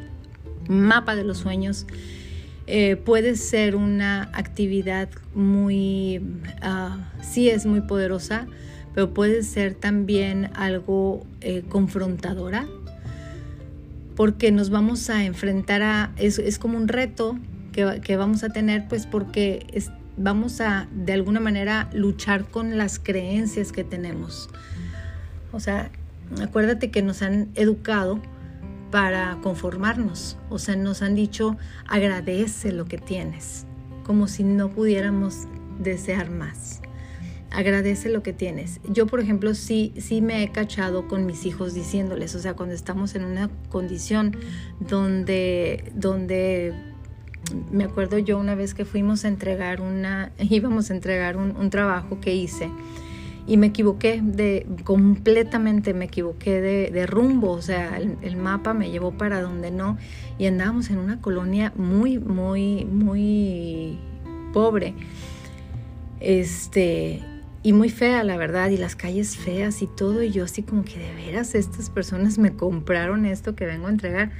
mapa 0.67 1.15
de 1.15 1.23
los 1.23 1.39
sueños, 1.39 1.85
eh, 2.67 2.95
puede 2.95 3.35
ser 3.35 3.75
una 3.75 4.29
actividad 4.33 5.09
muy, 5.35 6.21
ah, 6.61 7.11
sí 7.21 7.49
es 7.49 7.65
muy 7.65 7.81
poderosa, 7.81 8.47
pero 8.93 9.13
puede 9.13 9.43
ser 9.43 9.73
también 9.73 10.49
algo 10.55 11.25
eh, 11.41 11.63
confrontadora, 11.67 12.67
porque 14.15 14.51
nos 14.51 14.69
vamos 14.69 15.09
a 15.09 15.23
enfrentar 15.23 15.81
a, 15.81 16.11
es, 16.17 16.59
como 16.59 16.77
un 16.77 16.87
reto 16.87 17.37
que, 17.71 18.15
vamos 18.17 18.43
a 18.43 18.49
tener, 18.49 18.87
pues 18.87 19.05
porque 19.05 19.65
vamos 20.17 20.59
a 20.61 20.87
de 20.93 21.13
alguna 21.13 21.39
manera 21.39 21.89
luchar 21.93 22.45
con 22.45 22.77
las 22.77 22.99
creencias 22.99 23.71
que 23.71 23.83
tenemos. 23.83 24.49
O 25.53 25.59
sea, 25.59 25.89
acuérdate 26.41 26.91
que 26.91 27.01
nos 27.01 27.21
han 27.21 27.49
educado 27.55 28.21
para 28.91 29.37
conformarnos. 29.41 30.37
O 30.49 30.59
sea, 30.59 30.75
nos 30.75 31.01
han 31.01 31.15
dicho 31.15 31.57
agradece 31.87 32.73
lo 32.73 32.85
que 32.85 32.97
tienes, 32.97 33.65
como 34.03 34.27
si 34.27 34.43
no 34.43 34.69
pudiéramos 34.69 35.47
desear 35.79 36.29
más. 36.29 36.81
Agradece 37.51 38.09
lo 38.09 38.23
que 38.23 38.31
tienes. 38.31 38.79
Yo, 38.87 39.07
por 39.07 39.19
ejemplo, 39.19 39.53
sí, 39.55 39.93
sí 39.97 40.21
me 40.21 40.41
he 40.41 40.51
cachado 40.51 41.07
con 41.07 41.25
mis 41.25 41.45
hijos 41.45 41.73
diciéndoles, 41.73 42.33
o 42.35 42.39
sea, 42.39 42.53
cuando 42.53 42.73
estamos 42.73 43.13
en 43.15 43.25
una 43.25 43.49
condición 43.69 44.37
donde, 44.79 45.91
donde 45.93 46.73
me 47.71 47.83
acuerdo 47.83 48.17
yo 48.17 48.37
una 48.37 48.55
vez 48.55 48.73
que 48.73 48.85
fuimos 48.85 49.25
a 49.25 49.27
entregar 49.27 49.81
una, 49.81 50.31
íbamos 50.39 50.89
a 50.91 50.93
entregar 50.93 51.37
un, 51.37 51.69
trabajo 51.69 52.19
que 52.19 52.35
hice 52.35 52.69
y 53.47 53.57
me 53.57 53.67
equivoqué 53.67 54.21
de 54.23 54.67
completamente 54.83 55.93
me 55.93 56.05
equivoqué 56.05 56.61
de, 56.61 57.05
rumbo 57.07 57.51
o 57.51 57.61
sea 57.61 57.97
el, 57.97 58.37
mapa 58.37 58.73
me 58.73 58.91
llevó 58.91 59.11
para 59.11 59.41
donde 59.41 59.71
no 59.71 59.97
y 60.37 60.45
andábamos 60.45 60.89
en 60.89 60.99
una 60.99 61.19
colonia 61.21 61.73
muy 61.75 62.19
muy 62.19 62.85
muy 62.85 63.97
pobre 64.53 64.93
este 66.19 67.23
y 67.63 67.73
muy 67.73 67.89
fea 67.89 68.23
la 68.23 68.37
verdad 68.37 68.69
y 68.69 68.77
las 68.77 68.95
calles 68.95 69.37
feas 69.37 69.81
y 69.81 69.87
todo 69.87 70.23
y 70.23 70.31
yo 70.31 70.45
así 70.45 70.63
como 70.63 70.83
que 70.83 70.97
de 70.97 71.13
veras 71.13 71.55
estas 71.55 71.89
personas 71.89 72.37
me 72.37 72.55
compraron 72.55 73.25
esto 73.25 73.55
que 73.55 73.65
vengo 73.65 73.87
a 73.87 73.91
entregar 73.91 74.31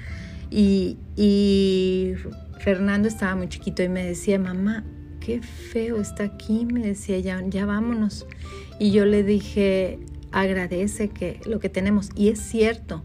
y, 0.49 0.97
y 1.15 2.13
Fernando 2.59 3.07
estaba 3.07 3.35
muy 3.35 3.47
chiquito 3.47 3.83
y 3.83 3.89
me 3.89 4.05
decía 4.05 4.39
mamá 4.39 4.83
qué 5.21 5.41
feo 5.41 6.01
está 6.01 6.23
aquí, 6.23 6.65
me 6.65 6.81
decía, 6.81 7.19
ya, 7.19 7.41
ya 7.47 7.65
vámonos. 7.65 8.25
Y 8.79 8.91
yo 8.91 9.05
le 9.05 9.23
dije, 9.23 9.99
agradece 10.31 11.09
que 11.09 11.39
lo 11.45 11.59
que 11.59 11.69
tenemos. 11.69 12.09
Y 12.15 12.29
es 12.29 12.39
cierto, 12.39 13.03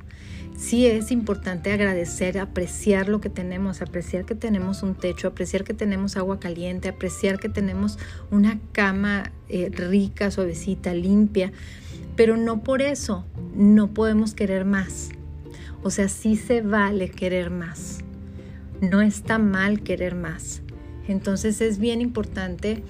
sí 0.57 0.87
es 0.87 1.11
importante 1.11 1.73
agradecer, 1.73 2.39
apreciar 2.39 3.09
lo 3.09 3.21
que 3.21 3.29
tenemos, 3.29 3.83
apreciar 3.83 4.25
que 4.25 4.35
tenemos 4.35 4.83
un 4.83 4.95
techo, 4.95 5.29
apreciar 5.29 5.65
que 5.65 5.75
tenemos 5.75 6.17
agua 6.17 6.41
caliente, 6.41 6.89
apreciar 6.89 7.39
que 7.39 7.49
tenemos 7.49 7.99
una 8.31 8.59
cama 8.73 9.33
eh, 9.49 9.71
rica, 9.71 10.31
suavecita, 10.31 10.95
limpia. 10.95 11.53
Pero 12.17 12.37
no 12.37 12.63
por 12.63 12.81
eso 12.81 13.27
no 13.55 13.93
podemos 13.93 14.35
querer 14.35 14.65
más. 14.65 15.11
O 15.83 15.91
sea, 15.91 16.09
sí 16.09 16.37
se 16.37 16.63
vale 16.63 17.11
querer 17.11 17.51
más. 17.51 17.99
No 18.81 19.03
está 19.03 19.39
mal 19.39 19.83
querer 19.83 20.15
más. 20.15 20.63
Entonces 21.09 21.61
es 21.61 21.79
bien 21.79 22.01
importante 22.01 22.83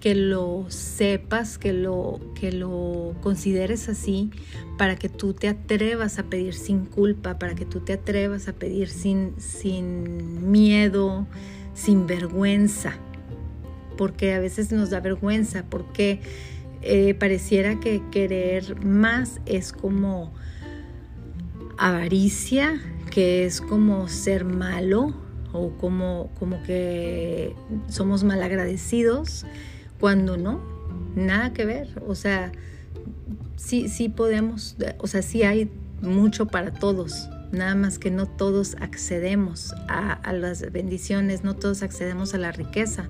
que 0.00 0.14
lo 0.14 0.66
sepas, 0.68 1.58
que 1.58 1.72
lo, 1.72 2.20
que 2.38 2.52
lo 2.52 3.14
consideres 3.20 3.88
así, 3.88 4.30
para 4.76 4.96
que 4.96 5.08
tú 5.08 5.34
te 5.34 5.48
atrevas 5.48 6.18
a 6.18 6.24
pedir 6.24 6.54
sin 6.54 6.84
culpa, 6.84 7.38
para 7.38 7.54
que 7.54 7.64
tú 7.64 7.80
te 7.80 7.94
atrevas 7.94 8.48
a 8.48 8.52
pedir 8.52 8.88
sin, 8.88 9.32
sin 9.38 10.50
miedo, 10.50 11.26
sin 11.74 12.06
vergüenza, 12.06 12.94
porque 13.96 14.34
a 14.34 14.40
veces 14.40 14.72
nos 14.72 14.90
da 14.90 15.00
vergüenza, 15.00 15.64
porque 15.68 16.20
eh, 16.82 17.14
pareciera 17.14 17.80
que 17.80 18.02
querer 18.10 18.84
más 18.84 19.40
es 19.46 19.72
como 19.72 20.32
avaricia, 21.76 22.80
que 23.10 23.44
es 23.46 23.60
como 23.60 24.08
ser 24.08 24.44
malo, 24.44 25.14
o 25.52 25.70
como, 25.78 26.30
como 26.38 26.62
que 26.62 27.54
somos 27.88 28.22
malagradecidos, 28.24 29.46
cuando 30.00 30.36
no, 30.36 30.60
nada 31.14 31.52
que 31.52 31.64
ver. 31.64 31.88
O 32.06 32.14
sea, 32.14 32.52
sí, 33.56 33.88
sí 33.88 34.08
podemos, 34.08 34.76
o 34.98 35.06
sea, 35.06 35.22
sí 35.22 35.42
hay 35.42 35.70
mucho 36.00 36.46
para 36.46 36.72
todos, 36.72 37.28
nada 37.50 37.74
más 37.74 37.98
que 37.98 38.10
no 38.10 38.26
todos 38.26 38.76
accedemos 38.80 39.74
a, 39.88 40.12
a 40.12 40.32
las 40.32 40.70
bendiciones, 40.72 41.42
no 41.44 41.54
todos 41.54 41.82
accedemos 41.82 42.34
a 42.34 42.38
la 42.38 42.52
riqueza 42.52 43.08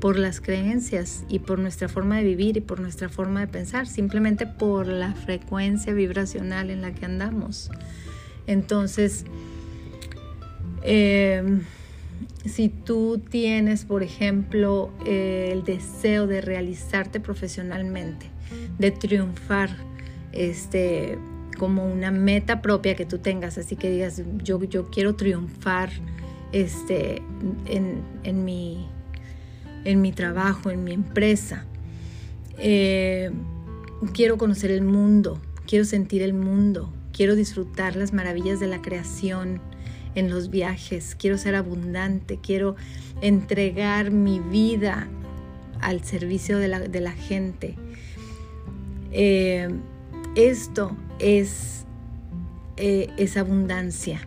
por 0.00 0.18
las 0.18 0.40
creencias 0.40 1.24
y 1.28 1.40
por 1.40 1.58
nuestra 1.58 1.88
forma 1.88 2.16
de 2.16 2.24
vivir 2.24 2.56
y 2.56 2.60
por 2.60 2.80
nuestra 2.80 3.08
forma 3.08 3.40
de 3.40 3.48
pensar, 3.48 3.86
simplemente 3.86 4.46
por 4.46 4.86
la 4.86 5.12
frecuencia 5.12 5.92
vibracional 5.92 6.70
en 6.70 6.80
la 6.80 6.94
que 6.94 7.04
andamos. 7.04 7.70
Entonces, 8.46 9.26
Em, 10.82 11.62
si 12.44 12.68
tú 12.68 13.20
tienes, 13.30 13.84
por 13.84 14.02
ejemplo, 14.02 14.90
el 15.06 15.64
deseo 15.64 16.26
de 16.26 16.40
realizarte 16.40 17.20
profesionalmente, 17.20 18.26
de 18.78 18.90
triunfar, 18.90 19.70
este, 20.32 21.18
como 21.58 21.86
una 21.86 22.10
meta 22.10 22.62
propia 22.62 22.94
que 22.96 23.04
tú 23.04 23.18
tengas, 23.18 23.58
así 23.58 23.76
que 23.76 23.90
digas, 23.90 24.22
yo, 24.42 24.62
yo 24.64 24.88
quiero 24.90 25.14
triunfar 25.16 25.90
este, 26.52 27.22
en, 27.66 28.44
mi, 28.44 28.86
en 29.84 30.00
mi 30.00 30.12
trabajo, 30.12 30.70
en 30.70 30.84
mi 30.84 30.92
empresa. 30.92 31.66
Eh, 32.58 33.30
quiero 34.14 34.38
conocer 34.38 34.70
el 34.70 34.82
mundo, 34.82 35.40
quiero 35.66 35.84
sentir 35.84 36.22
el 36.22 36.32
mundo, 36.32 36.92
quiero 37.12 37.36
disfrutar 37.36 37.96
las 37.96 38.12
maravillas 38.12 38.60
de 38.60 38.66
la 38.66 38.80
creación, 38.80 39.60
en 40.14 40.30
los 40.30 40.50
viajes, 40.50 41.16
quiero 41.18 41.38
ser 41.38 41.54
abundante, 41.54 42.38
quiero 42.42 42.76
entregar 43.20 44.10
mi 44.10 44.40
vida 44.40 45.08
al 45.80 46.02
servicio 46.04 46.58
de 46.58 46.68
la, 46.68 47.12
gente. 47.12 47.76
Eh, 49.12 49.68
esto 50.34 50.96
es, 51.18 51.84
eh, 52.76 53.08
es 53.16 53.36
abundancia. 53.36 54.20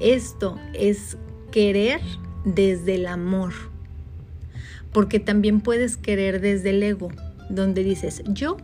Esto 0.00 0.58
es 0.74 1.16
querer 1.50 2.00
desde 2.44 2.96
el 2.96 3.06
amor. 3.06 3.52
Porque 4.92 5.20
también 5.20 5.60
puedes 5.60 5.96
querer 5.96 6.40
desde 6.40 6.70
el 6.70 6.82
ego, 6.82 7.10
donde 7.50 7.82
dices, 7.82 8.22
yo 8.26 8.56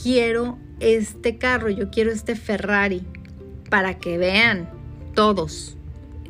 quiero 0.00 0.58
este 0.80 1.38
carro, 1.38 1.68
yo 1.68 1.90
quiero 1.90 2.10
este 2.12 2.36
Ferrari, 2.36 3.02
para 3.70 3.98
que 3.98 4.18
vean 4.18 4.77
todos 5.18 5.76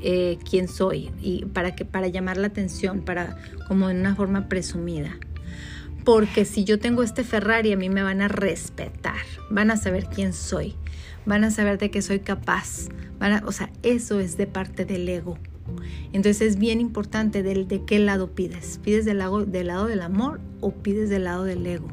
eh, 0.00 0.38
quién 0.49 0.66
soy 0.66 1.11
y 1.21 1.45
para 1.45 1.76
que 1.76 1.85
para 1.85 2.09
llamar 2.09 2.38
la 2.38 2.47
atención, 2.47 3.02
para 3.02 3.37
como 3.66 3.90
en 3.90 3.99
una 3.99 4.16
forma 4.16 4.49
presumida. 4.49 5.14
Porque 6.07 6.47
si 6.47 6.64
yo 6.64 6.78
tengo 6.78 7.02
este 7.02 7.23
Ferrari, 7.23 7.71
a 7.71 7.76
mí 7.76 7.90
me 7.90 8.02
van 8.02 8.23
a 8.23 8.28
respetar, 8.28 9.21
van 9.50 9.71
a 9.71 9.76
saber 9.76 10.07
quién 10.07 10.33
soy, 10.33 10.75
van 11.26 11.45
a 11.45 11.50
saber 11.50 11.76
de 11.76 11.90
qué 11.90 12.00
soy 12.00 12.21
capaz. 12.21 12.88
Van 13.18 13.45
o 13.45 13.52
sea, 13.52 13.71
eso 13.83 14.21
es 14.21 14.38
de 14.38 14.47
parte 14.47 14.87
del 14.87 15.07
ego. 15.07 15.37
Entonces 16.14 16.40
es 16.40 16.57
bien 16.57 16.80
importante 16.80 17.42
del, 17.42 17.68
de 17.68 17.85
qué 17.85 17.99
lado 17.99 18.30
pides. 18.30 18.80
¿Pides 18.83 19.04
del 19.04 19.18
lado, 19.18 19.45
del 19.45 19.66
lado 19.66 19.87
del 19.87 20.00
amor 20.00 20.40
o 20.62 20.73
pides 20.73 21.11
del 21.11 21.25
lado 21.25 21.45
del 21.45 21.66
ego? 21.66 21.88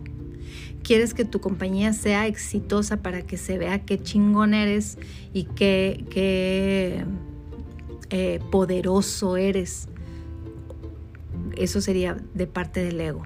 ¿Quieres 0.86 1.16
que 1.16 1.26
tu 1.26 1.42
compañía 1.42 1.94
sea 1.94 2.28
exitosa 2.28 2.98
para 2.98 3.24
que 3.24 3.38
se 3.38 3.58
vea 3.58 3.84
qué 3.86 4.00
chingón 4.00 4.54
eres 4.54 5.00
y 5.34 5.46
qué, 5.46 7.04
eh, 8.12 8.40
poderoso 8.52 9.36
eres. 9.36 9.88
Eso 11.58 11.82
sería 11.82 12.18
de 12.36 12.46
parte 12.46 12.84
del 12.84 13.02
ego. 13.02 13.24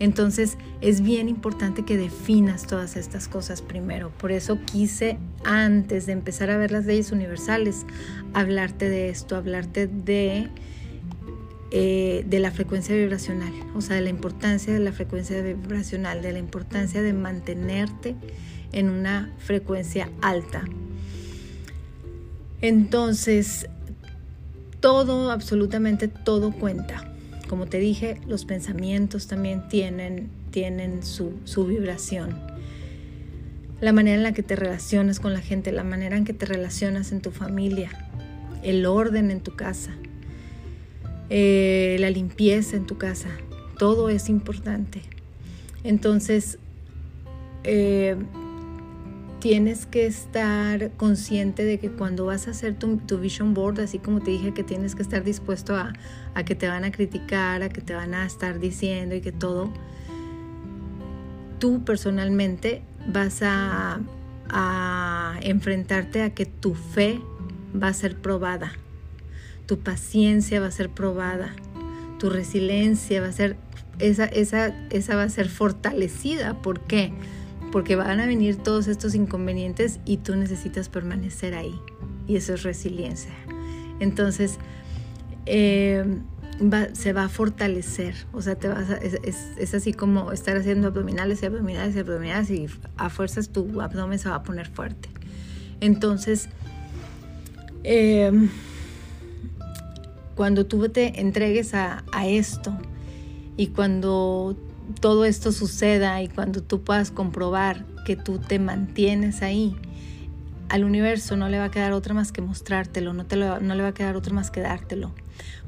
Entonces 0.00 0.58
es 0.80 1.02
bien 1.02 1.28
importante 1.28 1.84
que 1.84 1.96
definas 1.96 2.66
todas 2.66 2.96
estas 2.96 3.28
cosas 3.28 3.62
primero. 3.62 4.10
Por 4.18 4.32
eso 4.32 4.58
quise, 4.64 5.18
antes 5.44 6.06
de 6.06 6.14
empezar 6.14 6.50
a 6.50 6.56
ver 6.56 6.72
las 6.72 6.84
leyes 6.84 7.12
universales, 7.12 7.86
hablarte 8.34 8.88
de 8.88 9.08
esto, 9.08 9.36
hablarte 9.36 9.86
de, 9.86 10.48
eh, 11.78 12.24
de 12.26 12.40
la 12.40 12.52
frecuencia 12.52 12.96
vibracional, 12.96 13.52
o 13.74 13.82
sea, 13.82 13.96
de 13.96 14.00
la 14.00 14.08
importancia 14.08 14.72
de 14.72 14.80
la 14.80 14.92
frecuencia 14.92 15.42
vibracional, 15.42 16.22
de 16.22 16.32
la 16.32 16.38
importancia 16.38 17.02
de 17.02 17.12
mantenerte 17.12 18.14
en 18.72 18.88
una 18.88 19.30
frecuencia 19.36 20.08
alta. 20.22 20.64
Entonces, 22.62 23.68
todo, 24.80 25.30
absolutamente 25.30 26.08
todo 26.08 26.50
cuenta. 26.50 27.12
Como 27.46 27.66
te 27.66 27.78
dije, 27.78 28.22
los 28.26 28.46
pensamientos 28.46 29.26
también 29.26 29.68
tienen, 29.68 30.30
tienen 30.52 31.02
su, 31.02 31.34
vibración. 31.66 32.40
La 33.82 33.92
manera 33.92 34.16
en 34.16 34.22
la 34.22 34.32
que 34.32 34.42
te 34.42 34.56
relacionas 34.56 35.20
con 35.20 35.34
la 35.34 35.40
gente, 35.40 35.72
la 35.72 35.84
manera 35.84 36.16
en 36.16 36.24
que 36.24 36.32
te 36.32 36.46
relacionas 36.46 37.12
en 37.12 37.20
tu 37.20 37.32
familia, 37.32 37.90
el 38.62 38.86
orden 38.86 39.30
en 39.30 39.42
tu 39.42 39.54
casa, 39.54 39.92
eh, 41.30 41.96
la 42.00 42.10
limpieza 42.10 42.76
en 42.76 42.86
tu 42.86 42.98
casa, 42.98 43.30
todo 43.78 44.08
es 44.08 44.28
importante. 44.28 45.02
Entonces, 45.84 46.58
eh, 47.64 48.16
tienes 49.40 49.86
que 49.86 50.06
estar 50.06 50.90
consciente 50.96 51.64
de 51.64 51.78
que 51.78 51.90
cuando 51.90 52.26
vas 52.26 52.48
a 52.48 52.50
hacer 52.50 52.76
tu, 52.76 53.18
vision 53.18 53.54
board, 53.54 53.80
así 53.80 53.98
como 53.98 54.20
te 54.20 54.30
dije 54.30 54.52
que 54.52 54.64
tienes 54.64 54.94
que 54.94 55.02
estar 55.02 55.22
dispuesto 55.22 55.76
a, 55.76 55.92
que 56.44 56.54
te 56.54 56.68
van 56.68 56.84
a 56.84 56.90
criticar, 56.90 57.62
a 57.62 57.68
que 57.68 57.80
te 57.80 57.94
van 57.94 58.14
a 58.14 58.26
estar 58.26 58.58
diciendo 58.58 59.14
y 59.14 59.20
que 59.20 59.32
todo, 59.32 59.72
tú 61.58 61.84
personalmente 61.84 62.82
vas 63.06 63.40
a, 63.42 64.00
a 64.48 65.38
enfrentarte 65.42 66.22
a 66.22 66.30
que 66.30 66.46
tu 66.46 66.74
fe 66.74 67.20
va 67.80 67.88
a 67.88 67.92
ser 67.92 68.16
probada, 68.16 68.72
tu 69.66 69.78
paciencia 69.78 70.60
va 70.60 70.66
a 70.66 70.70
ser 70.70 70.90
probada, 70.90 71.54
tu 72.18 72.30
resiliencia 72.30 73.20
va 73.20 73.28
a 73.28 73.32
ser, 73.32 73.56
esa, 73.98 74.24
esa, 74.24 74.68
esa 74.90 75.16
va 75.16 75.24
a 75.24 75.28
ser 75.28 75.48
fortalecida. 75.48 76.60
¿Por 76.62 76.80
qué? 76.80 77.12
porque 77.76 77.96
van 77.96 78.20
a 78.20 78.26
venir 78.26 78.56
todos 78.56 78.88
estos 78.88 79.14
inconvenientes 79.14 80.00
y 80.04 80.18
tú 80.18 80.34
necesitas 80.36 80.88
permanecer 80.88 81.54
ahí. 81.54 81.78
Y 82.26 82.36
eso 82.36 82.54
es 82.54 82.62
resiliencia. 82.62 83.32
Entonces, 84.00 84.58
eh, 85.46 86.20
se 86.94 87.12
va 87.12 87.24
a 87.24 87.28
fortalecer, 87.28 88.14
o 88.32 88.40
sea, 88.40 88.54
te 88.54 88.68
vas 88.68 88.88
es, 88.90 89.74
así 89.74 89.92
como 89.92 90.32
estar 90.32 90.56
haciendo 90.56 90.88
abdominales 90.88 91.42
y 91.42 91.46
abdominales 91.46 91.94
y 91.94 91.98
abdominales 91.98 92.50
y 92.50 92.66
a 92.96 93.10
fuerzas 93.10 93.50
tu 93.50 93.82
abdomen 93.82 94.18
se 94.18 94.30
va 94.30 94.36
a 94.36 94.42
poner 94.42 94.68
fuerte. 94.68 95.10
Entonces, 95.80 96.48
eh, 97.84 98.32
cuando 100.36 100.66
tú 100.66 100.88
te 100.88 101.20
entregues 101.20 101.74
a, 101.74 102.04
a 102.12 102.28
esto 102.28 102.76
y 103.56 103.68
cuando 103.68 104.56
todo 105.00 105.24
esto 105.24 105.50
suceda 105.50 106.22
y 106.22 106.28
cuando 106.28 106.62
tú 106.62 106.82
puedas 106.82 107.10
comprobar 107.10 107.84
que 108.04 108.14
tú 108.14 108.38
te 108.38 108.58
mantienes 108.58 109.42
ahí, 109.42 109.74
al 110.68 110.84
universo 110.84 111.36
no 111.36 111.48
le 111.48 111.58
va 111.58 111.64
a 111.64 111.70
quedar 111.70 111.92
otra 111.92 112.14
más 112.14 112.32
que 112.32 112.40
mostrártelo, 112.40 113.12
no, 113.12 113.26
te 113.26 113.36
no 113.36 113.74
le 113.74 113.82
va 113.82 113.88
a 113.88 113.94
quedar 113.94 114.16
otra 114.16 114.34
más 114.34 114.50
que 114.50 114.60
dártelo. 114.60 115.12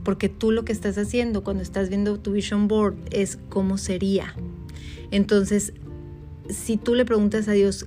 Porque 0.04 0.28
tú 0.28 0.52
lo 0.52 0.64
que 0.64 0.72
estás 0.72 0.98
haciendo 0.98 1.42
cuando 1.44 1.62
estás 1.62 1.88
viendo 1.88 2.18
tu 2.18 2.32
vision 2.32 2.68
board 2.68 2.96
es 3.10 3.38
cómo 3.48 3.78
sería. 3.78 4.34
Entonces, 5.10 5.72
si 6.48 6.76
tú 6.76 6.94
le 6.94 7.04
preguntas 7.04 7.48
a 7.48 7.52
Dios, 7.52 7.86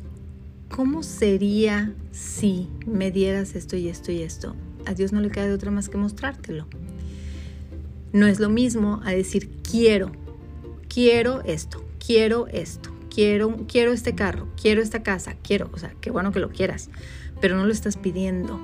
¿cómo 0.70 1.04
sería 1.04 1.94
si 2.12 2.68
me 2.86 3.12
dieras 3.12 3.56
esto 3.56 3.76
y 3.76 3.88
esto 3.88 4.12
y 4.12 4.22
esto? 4.22 4.56
A 4.86 4.94
Dios 4.94 5.12
no 5.12 5.22
le 5.22 5.30
queda 5.30 5.48
de 5.48 5.54
otra 5.54 5.72
más 5.72 5.90
que 5.90 5.98
mostrártelo. 5.98 6.68
No 8.14 8.28
es 8.28 8.40
lo 8.40 8.50
mismo 8.50 9.02
a 9.06 9.12
decir 9.12 9.50
quiero, 9.64 10.12
quiero 10.90 11.42
esto, 11.44 11.84
quiero 12.06 12.48
esto, 12.48 12.92
quiero, 13.14 13.56
quiero 13.68 13.94
este 13.94 14.16
carro, 14.16 14.48
quiero 14.62 14.82
esta 14.82 15.04
casa, 15.04 15.36
quiero, 15.42 15.70
o 15.74 15.78
sea, 15.78 15.94
qué 16.02 16.12
bueno 16.12 16.32
que 16.32 16.40
lo 16.40 16.50
quieras, 16.50 16.90
pero 17.40 17.56
no 17.56 17.66
lo 17.66 17.72
estás 17.72 17.98
pidiendo. 17.98 18.60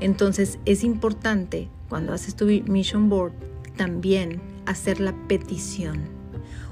Entonces 0.00 0.58
es 0.64 0.84
importante 0.84 1.68
cuando 1.88 2.12
haces 2.12 2.34
tu 2.34 2.46
mission 2.46 3.08
board 3.08 3.32
también 3.76 4.40
hacer 4.66 5.00
la 5.00 5.14
petición. 5.28 6.16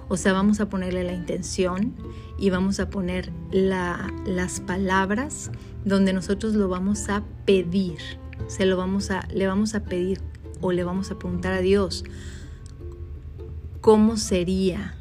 O 0.08 0.16
sea, 0.16 0.32
vamos 0.32 0.60
a 0.60 0.68
ponerle 0.68 1.04
la 1.04 1.14
intención 1.14 1.94
y 2.38 2.50
vamos 2.50 2.80
a 2.80 2.90
poner 2.90 3.32
las 3.52 4.60
palabras 4.60 5.50
donde 5.84 6.12
nosotros 6.12 6.54
lo 6.54 6.68
vamos 6.68 7.08
a 7.08 7.22
pedir. 7.44 7.98
Se 8.46 8.66
lo 8.66 8.76
vamos 8.76 9.10
a, 9.10 9.26
le 9.32 9.46
vamos 9.46 9.74
a 9.74 9.84
pedir 9.84 10.20
o 10.60 10.72
le 10.72 10.84
vamos 10.84 11.10
a 11.10 11.18
preguntar 11.18 11.52
a 11.52 11.60
Dios, 11.60 12.04
cómo 13.80 14.16
sería. 14.16 14.96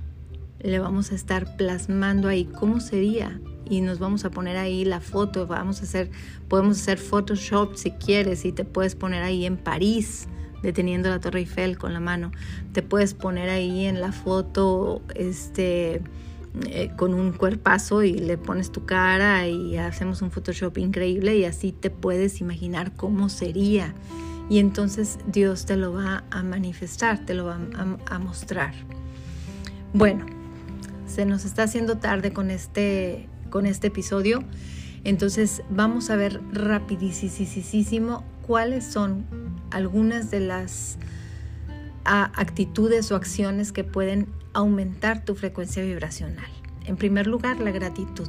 Le 0.60 0.80
vamos 0.80 1.12
a 1.12 1.16
estar 1.16 1.58
plasmando 1.58 2.30
ahí 2.30 2.46
cómo 2.46 2.80
sería 2.80 3.40
y 3.70 3.82
nos 3.82 4.00
vamos 4.00 4.26
a 4.26 4.32
poner 4.32 4.58
ahí 4.58 4.86
la 4.86 5.00
foto, 5.00 5.48
vamos 5.48 5.82
a 5.82 5.84
hacer, 5.84 6.10
podemos 6.48 6.80
hacer 6.80 6.98
Photoshop 6.98 7.76
si 7.76 7.92
quieres 7.92 8.46
y 8.46 8.52
te 8.52 8.66
puedes 8.66 8.96
poner 8.96 9.24
ahí 9.24 9.46
en 9.46 9.58
París 9.58 10.28
deteniendo 10.62 11.10
la 11.10 11.20
Torre 11.20 11.40
Eiffel 11.40 11.78
con 11.78 11.94
la 11.94 12.00
mano. 12.00 12.32
Te 12.72 12.82
puedes 12.82 13.14
poner 13.14 13.50
ahí 13.50 13.86
en 13.86 14.02
la 14.02 14.12
foto 14.12 15.02
este 15.16 16.02
eh, 16.68 16.92
con 16.96 17.16
un 17.16 17.32
cuerpazo 17.32 18.04
y 18.04 18.13
le 18.13 18.38
pones 18.38 18.72
tu 18.72 18.86
cara 18.86 19.48
y 19.48 19.78
hacemos 19.78 20.22
un 20.22 20.30
Photoshop 20.30 20.78
increíble 20.78 21.36
y 21.36 21.46
así 21.46 21.72
te 21.72 21.89
puedes 21.89 22.42
imaginar 22.42 22.96
cómo 22.96 23.28
sería 23.28 23.96
y 24.50 24.60
entonces 24.60 25.18
Dios 25.26 25.66
te 25.66 25.78
lo 25.78 25.94
va 25.94 26.24
a 26.30 26.44
manifestar, 26.44 27.26
te 27.26 27.34
lo 27.34 27.46
va 27.46 27.60
a, 28.06 28.20
mostrar. 28.20 28.74
Bueno, 29.94 30.28
se 31.08 31.26
nos 31.26 31.44
está 31.44 31.63
haciendo 31.63 31.98
tarde 31.98 32.34
con 32.34 32.52
este, 32.52 33.28
con 33.50 33.66
este 33.66 33.88
episodio, 33.88 34.44
entonces 35.04 35.63
vamos 35.72 36.12
a 36.12 36.18
ver 36.18 36.39
rapidísimo 36.52 38.24
cuáles 38.46 38.86
son 38.86 39.26
algunas 39.72 40.30
de 40.30 40.42
las 40.42 41.00
actitudes 42.06 43.12
o 43.12 43.16
acciones 43.16 43.72
que 43.72 43.84
pueden 43.84 44.28
aumentar 44.54 45.26
tu 45.26 45.36
frecuencia 45.36 45.84
vibracional. 45.84 46.50
En 46.86 46.98
primer 46.98 47.28
lugar, 47.28 47.60
la 47.60 47.72
gratitud. 47.72 48.28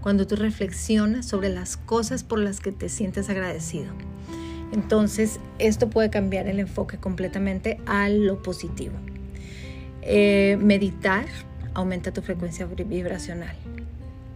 Cuando 0.00 0.26
tú 0.26 0.36
reflexionas 0.36 1.26
sobre 1.26 1.48
las 1.48 1.76
cosas 1.76 2.24
por 2.24 2.38
las 2.38 2.60
que 2.60 2.72
te 2.72 2.88
sientes 2.88 3.30
agradecido. 3.30 3.92
Entonces, 4.72 5.38
esto 5.58 5.88
puede 5.88 6.10
cambiar 6.10 6.48
el 6.48 6.58
enfoque 6.58 6.98
completamente 6.98 7.80
a 7.86 8.08
lo 8.08 8.42
positivo. 8.42 8.94
Eh, 10.02 10.58
meditar 10.60 11.26
aumenta 11.74 12.12
tu 12.12 12.22
frecuencia 12.22 12.66
vibracional. 12.66 13.56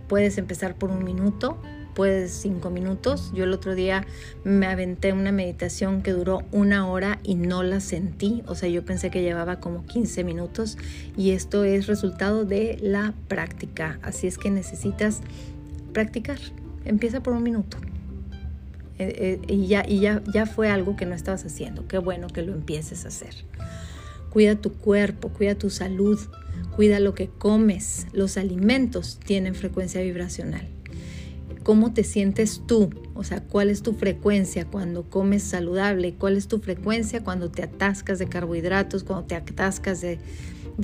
Puedes 0.09 0.39
empezar 0.39 0.75
por 0.75 0.91
un 0.91 1.05
minuto, 1.05 1.61
puedes 1.99 2.31
cinco 2.31 2.71
minutos. 2.71 3.33
Yo 3.35 3.43
el 3.43 3.53
otro 3.53 3.75
día 3.75 4.07
me 4.45 4.69
aventé 4.69 5.13
una 5.13 5.33
meditación 5.33 6.01
que 6.01 6.13
duró 6.13 6.45
una 6.53 6.87
hora 6.87 7.19
y 7.25 7.35
no 7.35 7.65
la 7.65 7.81
sentí. 7.81 8.45
O 8.47 8.55
sea, 8.55 8.69
yo 8.69 8.85
pensé 8.85 9.11
que 9.11 9.21
llevaba 9.21 9.59
como 9.59 9.85
15 9.85 10.23
minutos 10.23 10.79
y 11.17 11.33
esto 11.33 11.65
es 11.65 11.89
resultado 11.89 12.45
de 12.45 12.79
la 12.81 13.15
práctica. 13.27 13.99
Así 14.03 14.29
es 14.29 14.39
que 14.39 14.49
necesitas 14.49 15.23
practicar. 15.93 16.39
Empieza 16.85 17.21
por 17.21 17.33
un 17.33 17.43
minuto. 17.43 17.79
Eh, 19.01 19.41
eh, 19.43 19.53
y, 19.53 19.67
ya, 19.67 19.85
y 19.85 19.99
ya, 19.99 20.23
ya 20.33 20.47
fue 20.47 20.71
algo 20.71 20.95
que 20.95 21.05
no 21.05 21.17
estabas 21.17 21.45
haciendo. 21.45 21.89
Qué 21.89 21.99
bueno 21.99 22.29
que 22.29 22.43
lo 22.43 22.53
empieces 22.53 23.07
a 23.07 23.09
hacer. 23.09 23.35
Cuida 24.31 24.55
tu 24.55 24.73
cuerpo, 24.73 25.31
cuida 25.31 25.57
tu 25.57 25.69
salud, 25.69 26.21
cuida 26.77 27.01
lo 27.01 27.17
que 27.17 27.27
comes. 27.27 28.07
Los 28.13 28.37
alimentos 28.37 29.19
tienen 29.19 29.57
frecuencia 29.57 30.01
vibracional. 30.01 30.78
Cómo 31.69 31.93
te 31.93 32.03
sientes 32.03 32.63
tú, 32.65 32.89
o 33.13 33.25
sea, 33.25 33.43
cuál 33.43 33.69
es 33.69 33.83
tu 33.83 33.93
frecuencia 33.93 34.65
cuando 34.65 35.11
comes 35.11 35.43
saludable, 35.43 36.15
cuál 36.15 36.39
es 36.39 36.49
tu 36.49 36.61
frecuencia 36.61 37.23
cuando 37.23 37.51
te 37.51 37.63
atascas 37.63 38.19
de 38.19 38.27
carbohidratos, 38.27 39.05
cuando 39.05 39.27
te 39.27 39.35
atascas 39.35 40.01
de, 40.01 40.19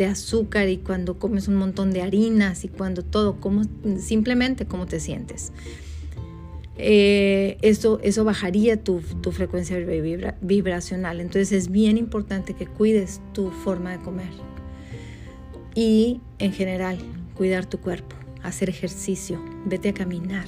azúcar 0.04 0.68
y 0.68 0.76
cuando 0.76 1.18
comes 1.18 1.48
un 1.48 1.54
montón 1.54 1.90
de 1.90 2.02
harinas 2.02 2.66
y 2.66 2.68
cuando 2.68 3.02
todo, 3.02 3.40
cómo, 3.40 3.62
simplemente 3.98 4.66
cómo 4.66 4.84
te 4.84 5.00
sientes. 5.00 5.54
Eh, 6.76 7.56
eso, 7.62 7.98
eso 8.02 8.22
bajaría 8.24 8.76
tu, 8.84 9.00
tu 9.22 9.32
frecuencia 9.32 9.78
vibracional. 10.42 11.20
Entonces 11.20 11.52
es 11.52 11.70
bien 11.70 11.96
importante 11.96 12.52
que 12.52 12.66
cuides 12.66 13.22
tu 13.32 13.50
forma 13.50 13.92
de 13.92 14.04
comer 14.04 14.32
y 15.74 16.20
en 16.38 16.52
general 16.52 16.98
cuidar 17.34 17.64
tu 17.64 17.78
cuerpo, 17.78 18.16
hacer 18.44 18.68
ejercicio, 18.68 19.42
vete 19.64 19.88
a 19.88 19.94
caminar, 19.94 20.46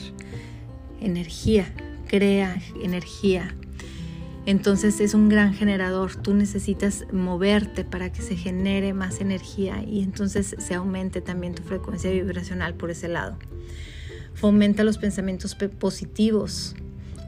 energía, 1.01 1.73
crea 2.07 2.57
energía. 2.83 3.55
Entonces 4.45 5.01
es 5.01 5.15
un 5.15 5.29
gran 5.29 5.55
generador, 5.55 6.15
tú 6.15 6.33
necesitas 6.33 7.05
moverte 7.13 7.85
para 7.85 8.13
que 8.13 8.23
se 8.23 8.37
genere 8.37 8.93
más 8.93 9.21
energía 9.21 9.83
y 9.83 10.03
entonces 10.03 10.55
se 10.59 10.75
aumente 10.75 11.21
también 11.21 11.55
tu 11.55 11.65
frecuencia 11.65 12.11
vibracional 12.11 12.75
por 12.75 12.91
ese 12.91 13.09
lado. 13.09 13.37
Fomenta 14.35 14.85
los 14.85 14.99
pensamientos 14.99 15.57
positivos, 15.57 16.77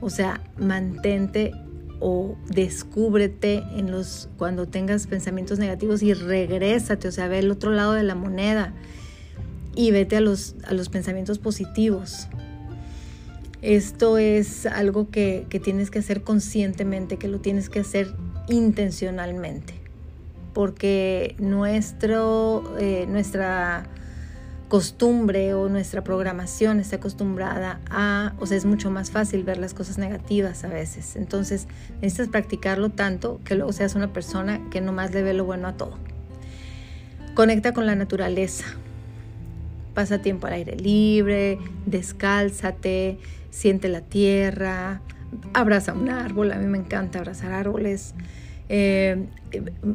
o 0.00 0.11
sea, 0.11 0.40
mantente 0.59 1.52
o 2.00 2.37
descúbrete 2.48 3.64
en 3.76 3.90
los 3.90 4.28
cuando 4.37 4.66
tengas 4.66 5.09
pensamientos 5.09 5.59
negativos 5.59 6.02
y 6.04 6.14
regrésate, 6.14 7.09
o 7.09 7.12
sea, 7.12 7.26
ve 7.26 7.40
el 7.40 7.50
otro 7.50 7.72
lado 7.72 7.94
de 7.94 8.04
la 8.04 8.14
moneda 8.14 8.74
y 9.74 9.90
vete 9.90 10.16
a 10.16 10.20
los, 10.20 10.57
a 10.64 10.74
los 10.74 10.88
pensamientos 10.88 11.38
positivos. 11.38 12.28
Esto 13.62 14.18
es 14.18 14.66
algo 14.66 15.11
que, 15.11 15.46
tienes 15.62 15.90
que 15.90 15.98
hacer 15.98 16.22
conscientemente, 16.22 17.16
que 17.16 17.26
lo 17.26 17.40
tienes 17.40 17.68
que 17.68 17.81
hacer 17.81 18.14
intencionalmente, 18.48 19.74
porque 20.54 21.35
nuestro, 21.38 22.76
eh, 22.78 23.07
nuestra 23.09 23.88
costumbre 24.68 25.54
o 25.54 25.68
nuestra 25.68 26.04
programación 26.04 26.78
está 26.78 26.96
acostumbrada 26.96 27.81
a, 27.90 28.35
o 28.38 28.46
sea, 28.46 28.57
es 28.57 28.64
mucho 28.64 28.90
más 28.90 29.11
fácil 29.11 29.42
ver 29.42 29.59
las 29.59 29.74
cosas 29.74 29.98
negativas 29.98 30.62
a 30.62 30.68
veces. 30.68 31.16
Entonces 31.16 31.66
necesitas 32.00 32.28
practicarlo 32.28 32.90
tanto 32.90 33.40
que 33.44 33.57
luego 33.57 33.72
seas 33.72 33.96
una 33.96 34.12
persona 34.12 34.61
que 34.70 34.81
nomás 34.81 35.12
le 35.12 35.22
ve 35.22 35.35
lo 35.35 35.44
bueno 35.44 35.66
a 35.66 35.76
todo. 35.76 35.96
Conecta 37.35 37.72
con 37.72 37.87
la 37.87 37.96
naturaleza. 37.96 38.66
Pasa 39.98 40.18
tiempo 40.18 40.46
al 40.46 40.52
aire 40.52 40.76
libre, 40.76 41.58
descálzate, 41.84 43.18
siente 43.50 43.88
la 43.88 44.00
tierra, 44.00 45.00
abraza 45.54 45.92
un 45.92 46.08
árbol. 46.08 46.52
A 46.52 46.56
mí 46.56 46.66
me 46.66 46.78
encanta 46.78 47.18
abrazar 47.18 47.50
árboles. 47.50 48.14
Eh, 48.68 49.26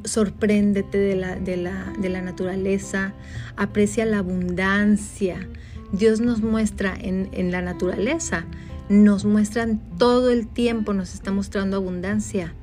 sorpréndete 0.03 0.97
de 0.97 1.15
la, 1.15 1.37
de, 1.37 1.55
la, 1.55 2.21
naturaleza, 2.21 3.13
aprecia 3.55 4.03
la 4.03 4.17
abundancia. 4.17 5.47
Dios 5.93 6.19
nos 6.19 6.41
muestra 6.41 6.93
en, 6.99 7.29
en 7.31 7.53
la 7.53 7.61
naturaleza, 7.61 8.43
nos 8.89 9.23
muestran 9.23 9.79
todo 9.97 10.31
el 10.31 10.49
tiempo, 10.49 10.93
nos 10.93 11.13
está 11.13 11.31
mostrando 11.31 11.77
abundancia. 11.77 12.53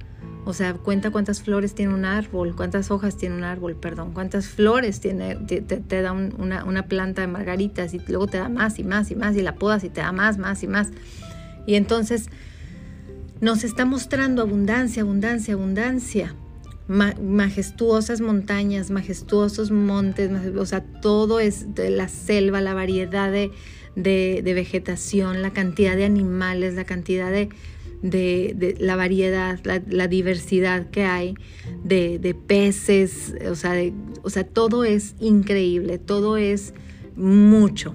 O 0.44 0.54
sea, 0.54 0.74
cuenta 0.74 1.10
cuántas 1.10 1.42
flores 1.42 1.74
tiene 1.74 1.92
un 1.94 2.04
árbol, 2.04 2.56
cuántas 2.56 2.90
hojas 2.90 3.16
tiene 3.16 3.36
un 3.36 3.44
árbol, 3.44 3.76
perdón, 3.76 4.12
cuántas 4.12 4.48
flores 4.48 5.00
tiene, 5.00 5.36
te, 5.36 6.02
da 6.02 6.12
una, 6.12 6.64
una, 6.64 6.86
planta 6.86 7.20
de 7.20 7.26
margaritas 7.26 7.92
y 7.92 8.00
luego 8.08 8.26
te 8.26 8.38
da 8.38 8.48
más 8.48 8.78
y 8.78 8.84
más 8.84 9.10
y 9.10 9.16
más 9.16 9.36
y 9.36 9.42
la 9.42 9.56
podas 9.56 9.84
y 9.84 9.90
te 9.90 10.00
da 10.00 10.12
más, 10.12 10.38
más 10.38 10.62
y 10.62 10.66
más. 10.66 10.88
Y 11.66 11.74
entonces 11.74 12.30
nos 13.40 13.64
está 13.64 13.84
mostrando 13.86 14.42
abundancia, 14.42 15.02
abundancia, 15.02 15.54
abundancia. 15.54 16.34
majestuosas 16.88 18.20
montañas, 18.20 18.90
majestuosos 18.90 19.70
montes, 19.70 20.30
o 20.56 20.66
sea, 20.66 20.82
todo 21.00 21.38
es 21.40 21.74
de 21.74 21.90
la 21.90 22.08
selva, 22.08 22.60
la 22.60 22.74
variedad 22.74 23.30
de, 23.30 24.42
vegetación, 24.42 25.40
la 25.40 25.52
cantidad 25.52 25.96
de 25.96 26.04
animales, 26.04 26.74
la 26.74 26.84
cantidad 26.84 27.30
de, 27.30 27.48
de, 28.02 28.76
la 28.78 28.96
variedad, 28.96 29.58
la, 29.64 30.08
diversidad 30.08 30.90
que 30.90 31.04
hay 31.04 31.34
de, 31.84 32.36
peces, 32.46 33.34
o 33.48 33.54
sea, 33.54 33.74
o 34.22 34.30
sea, 34.30 34.44
todo 34.44 34.84
es 34.84 35.14
increíble, 35.20 35.98
todo 35.98 36.36
es 36.36 36.74
mucho. 37.16 37.94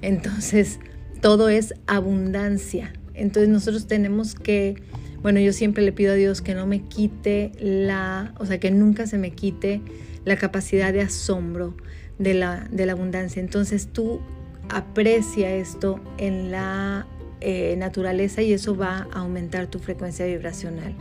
Entonces, 0.00 0.80
todo 1.20 1.48
es 1.48 1.74
abundancia. 1.86 2.92
Entonces 3.14 3.48
nosotros 3.48 3.86
tenemos 3.86 4.34
que, 4.34 4.82
bueno, 5.22 5.38
yo 5.40 5.52
siempre 5.52 5.82
le 5.84 5.92
pido 5.92 6.12
a 6.12 6.16
Dios 6.16 6.42
que 6.42 6.54
no 6.54 6.66
me 6.66 6.82
quite 6.82 7.52
la, 7.60 8.34
o 8.38 8.46
sea, 8.46 8.58
que 8.58 8.70
nunca 8.70 9.06
se 9.06 9.18
me 9.18 9.32
quite 9.32 9.80
la 10.24 10.36
capacidad 10.36 10.92
de 10.92 11.02
asombro 11.02 11.76
de 12.18 12.34
la, 12.34 12.68
de 12.70 12.86
la 12.86 12.92
abundancia. 12.92 13.40
Entonces 13.40 13.88
tú 13.92 14.20
aprecia 14.68 15.54
esto 15.54 16.00
en 16.18 16.50
la 16.50 17.06
eh, 17.42 17.76
naturaleza 17.76 18.42
y 18.42 18.52
eso 18.52 18.76
va 18.76 19.08
a 19.12 19.20
aumentar 19.20 19.66
tu 19.66 19.78
frecuencia 19.78 20.26
vibracional. 20.26 20.94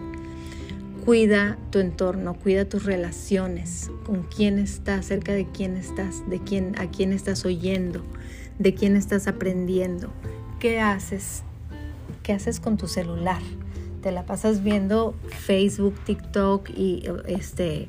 Cuida 1.06 1.58
tu 1.72 1.80
entorno, 1.80 2.36
cuida 2.36 2.66
tus 2.66 2.86
relaciones, 2.86 3.90
con 4.06 4.24
quién 4.24 4.60
estás, 4.60 5.06
cerca 5.06 5.34
de 5.34 5.48
quién 5.48 5.76
estás, 5.76 6.30
de 6.30 6.40
quién, 6.40 6.78
a 6.80 6.92
quién 6.92 7.12
estás 7.14 7.46
oyendo, 7.46 8.04
de 8.60 8.74
quién 8.76 8.96
estás 8.96 9.28
aprendiendo, 9.28 10.12
qué 10.60 10.80
haces 10.80 11.44
¿qué 12.24 12.34
haces 12.34 12.60
con 12.60 12.78
tu 12.78 12.88
celular? 12.88 13.42
¿Te 14.02 14.12
la 14.12 14.26
pasas 14.26 14.64
viendo 14.64 15.16
Facebook, 15.30 15.96
TikTok 16.06 16.70
y 16.70 17.04
este, 17.28 17.88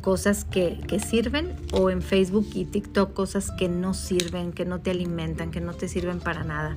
cosas 0.00 0.44
que, 0.44 0.78
sirven? 1.06 1.54
¿O 1.72 1.90
en 1.90 2.02
Facebook 2.02 2.48
y 2.54 2.64
TikTok 2.64 3.12
cosas 3.12 3.50
que 3.50 3.68
no 3.68 3.94
sirven, 3.94 4.52
que 4.52 4.64
no 4.64 4.80
te 4.80 4.90
alimentan, 4.90 5.50
que 5.50 5.60
no 5.60 5.74
te 5.74 5.88
sirven 5.88 6.20
para 6.20 6.44
nada? 6.44 6.76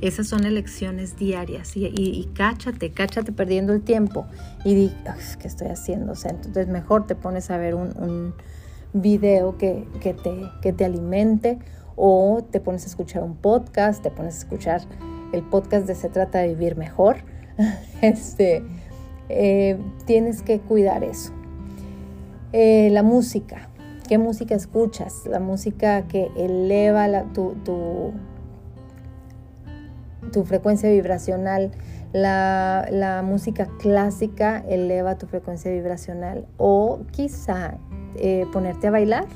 Esas 0.00 0.28
son 0.28 0.44
elecciones 0.44 1.16
diarias 1.16 1.72
y, 1.74 2.28
cáchate, 2.34 2.90
cáchate 2.90 3.32
perdiendo 3.32 3.72
el 3.72 3.82
tiempo 3.82 4.26
y 4.64 4.74
di, 4.74 4.92
¿qué 5.38 5.48
estoy 5.48 5.68
haciendo? 5.68 6.12
Entonces 6.22 6.68
mejor 6.68 7.06
te 7.06 7.14
pones 7.14 7.50
a 7.50 7.56
ver 7.56 7.74
un, 7.74 8.34
video 8.92 9.58
que, 9.58 9.86
que, 10.00 10.14
te, 10.14 10.50
que 10.62 10.72
te 10.72 10.84
alimente 10.86 11.58
o 11.96 12.42
te 12.50 12.60
pones 12.60 12.84
a 12.84 12.86
escuchar 12.86 13.22
un 13.22 13.36
podcast, 13.36 14.02
te 14.02 14.10
pones 14.10 14.36
a 14.36 14.38
escuchar 14.38 14.82
el 15.32 15.42
podcast 15.42 15.86
de 15.86 15.94
Se 15.94 16.08
trata 16.08 16.38
de 16.38 16.48
vivir 16.48 16.76
mejor, 16.76 17.16
este, 18.02 18.62
eh, 19.28 19.78
tienes 20.04 20.42
que 20.42 20.60
cuidar 20.60 21.04
eso. 21.04 21.32
Eh, 22.52 22.90
la 22.92 23.02
música, 23.02 23.68
¿qué 24.08 24.18
música 24.18 24.54
escuchas? 24.54 25.26
La 25.26 25.40
música 25.40 26.06
que 26.06 26.30
eleva 26.36 27.24
tu, 27.32 28.12
frecuencia 30.44 30.90
vibracional. 30.90 31.72
La, 32.12 33.22
música 33.24 33.68
clásica 33.78 34.64
eleva 34.68 35.18
tu 35.18 35.26
frecuencia 35.26 35.70
vibracional. 35.70 36.46
O 36.56 37.00
quizá 37.10 37.74
eh, 38.16 38.46
ponerte 38.52 38.86
a 38.86 38.90
bailar. 38.90 39.26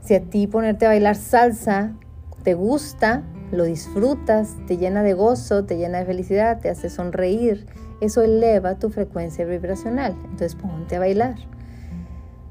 Si 0.00 0.14
a 0.14 0.20
ti 0.20 0.46
ponerte 0.46 0.84
a 0.86 0.90
bailar 0.90 1.16
salsa 1.16 1.94
te 2.42 2.54
gusta, 2.54 3.22
lo 3.50 3.64
disfrutas, 3.64 4.54
te 4.66 4.76
llena 4.76 5.02
de 5.02 5.14
gozo, 5.14 5.64
te 5.64 5.78
llena 5.78 5.98
de 5.98 6.04
felicidad, 6.04 6.60
te 6.60 6.68
hace 6.68 6.90
sonreír, 6.90 7.66
eso 8.00 8.22
eleva 8.22 8.78
tu 8.78 8.90
frecuencia 8.90 9.46
vibracional. 9.46 10.14
Entonces 10.24 10.54
ponte 10.54 10.96
a 10.96 10.98
bailar 10.98 11.36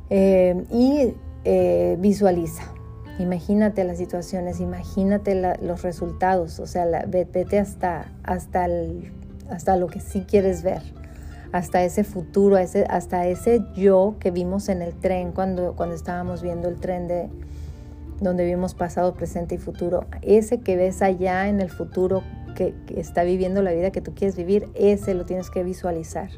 eh, 0.10 0.66
y 0.72 1.14
eh, 1.44 1.98
visualiza. 2.00 2.73
Imagínate 3.20 3.84
las 3.84 3.98
situaciones, 3.98 4.60
imagínate 4.60 5.36
los 5.62 5.84
resultados, 5.84 6.60
o 6.60 6.66
sea, 6.66 6.86
vete 7.08 7.60
hasta, 7.60 8.12
hasta, 8.24 8.68
hasta 9.50 9.78
lo 9.78 9.88
que 9.88 10.00
sí 10.00 10.26
quieres 10.28 10.64
ver, 10.64 10.82
hasta 11.52 11.84
ese 11.84 12.04
futuro, 12.04 12.58
hasta 12.58 13.28
ese 13.28 13.64
yo 13.76 14.16
que 14.20 14.32
vimos 14.32 14.68
en 14.68 14.82
el 14.82 14.94
tren 14.96 15.32
cuando, 15.32 15.76
cuando 15.76 15.94
estábamos 15.96 16.42
viendo 16.42 16.68
el 16.70 16.80
tren 16.80 17.08
de, 17.08 17.30
donde 18.20 18.46
vimos 18.46 18.74
pasado, 18.74 19.14
presente 19.14 19.56
y 19.56 19.58
futuro. 19.58 20.06
Ese 20.22 20.60
que 20.60 20.76
ves 20.76 21.02
allá 21.02 21.48
en 21.50 21.62
el 21.62 21.70
futuro 21.70 22.24
que, 22.56 22.74
está 22.96 23.24
viviendo 23.24 23.62
la 23.62 23.72
vida 23.72 23.92
que 23.92 24.02
tú 24.02 24.14
quieres 24.16 24.36
vivir, 24.36 24.70
ese 24.74 25.14
lo 25.14 25.26
tienes 25.26 25.50
que 25.50 25.64
visualizar. 25.64 26.30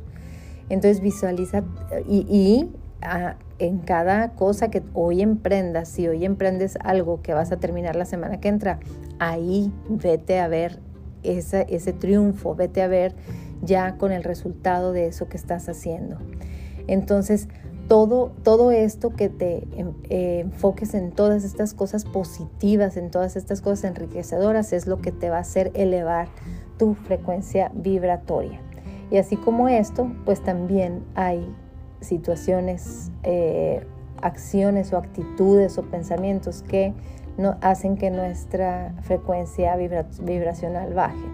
Entonces 0.70 1.00
visualiza 1.02 1.64
y, 2.08 2.70
ah, 3.02 3.36
en 3.60 3.80
cada 3.80 4.34
cosa 4.34 4.70
que 4.70 4.84
hoy 4.94 5.22
emprendas, 5.22 5.88
si 5.88 6.08
hoy 6.08 6.26
emprendes 6.26 6.78
algo 6.84 7.22
que 7.22 7.34
vas 7.34 7.52
a 7.52 7.58
terminar 7.58 7.96
la 7.96 8.06
semana 8.06 8.40
que 8.40 8.50
entra, 8.50 8.80
ahí 9.20 9.72
vete 9.88 10.40
a 10.40 10.48
ver 10.48 10.80
ese, 11.24 11.66
ese 11.70 11.94
triunfo, 11.94 12.56
vete 12.56 12.82
a 12.82 12.88
ver 12.88 13.16
ya 13.62 13.98
con 13.98 14.12
el 14.12 14.24
resultado 14.24 14.92
de 14.92 15.08
eso 15.08 15.28
que 15.28 15.38
estás 15.38 15.70
haciendo. 15.70 16.18
Entonces, 16.88 17.48
todo, 17.88 18.32
todo 18.44 18.72
esto 18.72 19.12
que 19.12 19.30
te 19.30 19.68
eh, 20.10 20.40
enfoques 20.40 20.94
en 20.94 21.12
todas 21.12 21.44
estas 21.44 21.74
cosas 21.74 22.04
positivas, 22.04 22.98
en 22.98 23.12
todas 23.12 23.36
estas 23.36 23.62
cosas 23.62 23.86
enriquecedoras, 23.86 24.74
es 24.74 24.88
lo 24.88 25.02
que 25.02 25.12
te 25.12 25.30
va 25.30 25.38
a 25.38 25.42
hacer 25.42 25.72
elevar 25.76 26.28
tu 26.78 26.96
frecuencia 26.96 27.72
vibratoria. 27.74 28.60
Y 29.12 29.18
así 29.18 29.38
como 29.38 29.70
esto, 29.70 30.12
pues 30.26 30.44
también 30.44 31.04
hay 31.14 31.48
situaciones, 32.02 33.12
eh, 33.24 33.86
acciones 34.22 34.94
o 34.94 34.98
actitudes 34.98 35.78
o 35.78 35.84
pensamientos 35.84 36.64
que 36.64 36.94
no, 37.38 37.58
hacen 37.62 37.98
que 37.98 38.12
nuestra 38.12 38.94
frecuencia 39.04 39.76
vibracional 39.76 40.94
baje. 40.94 41.26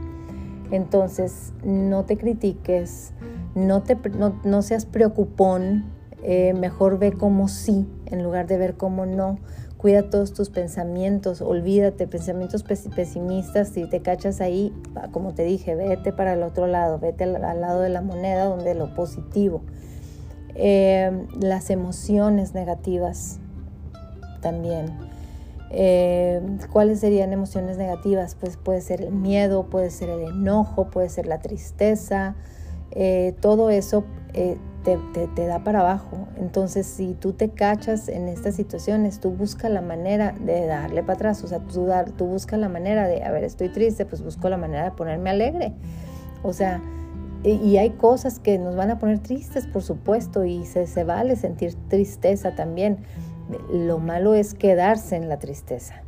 Entonces, 0.71 1.53
no 1.63 2.05
te 2.05 2.17
critiques, 2.17 3.13
no, 3.55 3.83
te, 3.83 3.97
no, 4.43 4.61
seas 4.61 4.85
preocupón, 4.85 5.85
eh, 6.23 6.53
mejor 6.53 6.97
ve 6.97 7.11
como 7.11 7.47
sí 7.47 7.87
en 8.05 8.23
lugar 8.23 8.47
de 8.47 8.57
ver 8.57 8.75
como 8.75 9.05
no. 9.05 9.37
Cuida 9.77 10.11
todos 10.11 10.31
tus 10.33 10.51
pensamientos, 10.51 11.41
olvídate, 11.41 12.05
pensamientos 12.05 12.63
pesimistas, 12.63 13.69
si 13.69 13.89
te 13.89 14.01
cachas 14.01 14.39
ahí, 14.39 14.71
como 15.11 15.33
te 15.33 15.43
dije, 15.43 15.73
vete 15.73 16.13
para 16.13 16.33
el 16.33 16.43
otro 16.43 16.67
lado, 16.67 16.99
vete 16.99 17.23
al, 17.23 17.33
lado 17.59 17.81
de 17.81 17.89
la 17.89 18.01
moneda 18.01 18.45
donde 18.45 18.75
lo 18.75 18.93
positivo. 18.93 19.63
Eh, 20.55 21.27
las 21.39 21.69
emociones 21.69 22.53
negativas 22.53 23.39
también. 24.41 24.87
Eh, 25.73 26.41
¿Cuáles 26.71 26.99
serían 26.99 27.31
emociones 27.31 27.77
negativas? 27.77 28.35
Pues 28.35 28.57
puede 28.57 28.81
ser 28.81 29.01
el 29.01 29.11
miedo, 29.11 29.67
puede 29.69 29.89
ser 29.89 30.09
el 30.09 30.23
enojo, 30.23 30.89
puede 30.89 31.07
ser 31.07 31.27
la 31.27 31.39
tristeza, 31.39 32.35
eh, 32.91 33.33
todo 33.39 33.69
eso 33.69 34.03
eh, 34.33 34.57
te, 34.83 35.47
da 35.47 35.63
para 35.63 35.79
abajo. 35.79 36.27
Entonces, 36.35 36.85
si 36.87 37.13
tú 37.13 37.31
te 37.31 37.49
cachas 37.49 38.09
en 38.09 38.27
estas 38.27 38.55
situaciones, 38.55 39.21
tú 39.21 39.29
buscas 39.29 39.71
la 39.71 39.81
manera 39.81 40.33
de 40.33 40.65
darle 40.65 41.03
para 41.03 41.13
atrás. 41.13 41.43
O 41.43 41.47
sea, 41.47 41.59
tú, 41.59 41.87
tú 42.17 42.25
buscas 42.25 42.59
la 42.59 42.67
manera 42.67 43.07
de, 43.07 43.23
a 43.23 43.31
ver, 43.31 43.45
estoy 43.45 43.69
triste, 43.69 44.05
pues 44.05 44.21
busco 44.21 44.49
la 44.49 44.57
manera 44.57 44.83
de 44.83 44.91
ponerme 44.91 45.29
alegre. 45.29 45.73
O 46.43 46.51
sea, 46.51 46.81
y, 47.43 47.77
hay 47.77 47.91
cosas 47.91 48.39
que 48.39 48.57
nos 48.59 48.75
van 48.75 48.91
a 48.91 48.99
poner 48.99 49.19
tristes, 49.19 49.65
por 49.65 49.81
supuesto, 49.81 50.45
y 50.45 50.65
se, 50.65 50.85
se 50.85 51.03
vale 51.03 51.35
sentir 51.35 51.75
tristeza 51.87 52.55
también. 52.55 52.99
Lo 53.73 53.97
malo 53.97 54.35
es 54.35 54.53
quedarse 54.53 55.15
en 55.15 55.27
la 55.27 55.39
tristeza. 55.39 56.03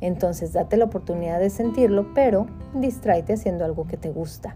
Entonces, 0.00 0.52
date 0.52 0.76
la 0.76 0.86
oportunidad 0.86 1.38
de 1.38 1.50
sentirlo, 1.50 2.14
pero 2.14 2.46
distráete 2.74 3.34
haciendo 3.34 3.64
algo 3.64 3.86
que 3.86 3.96
te 3.96 4.10
gusta. 4.10 4.54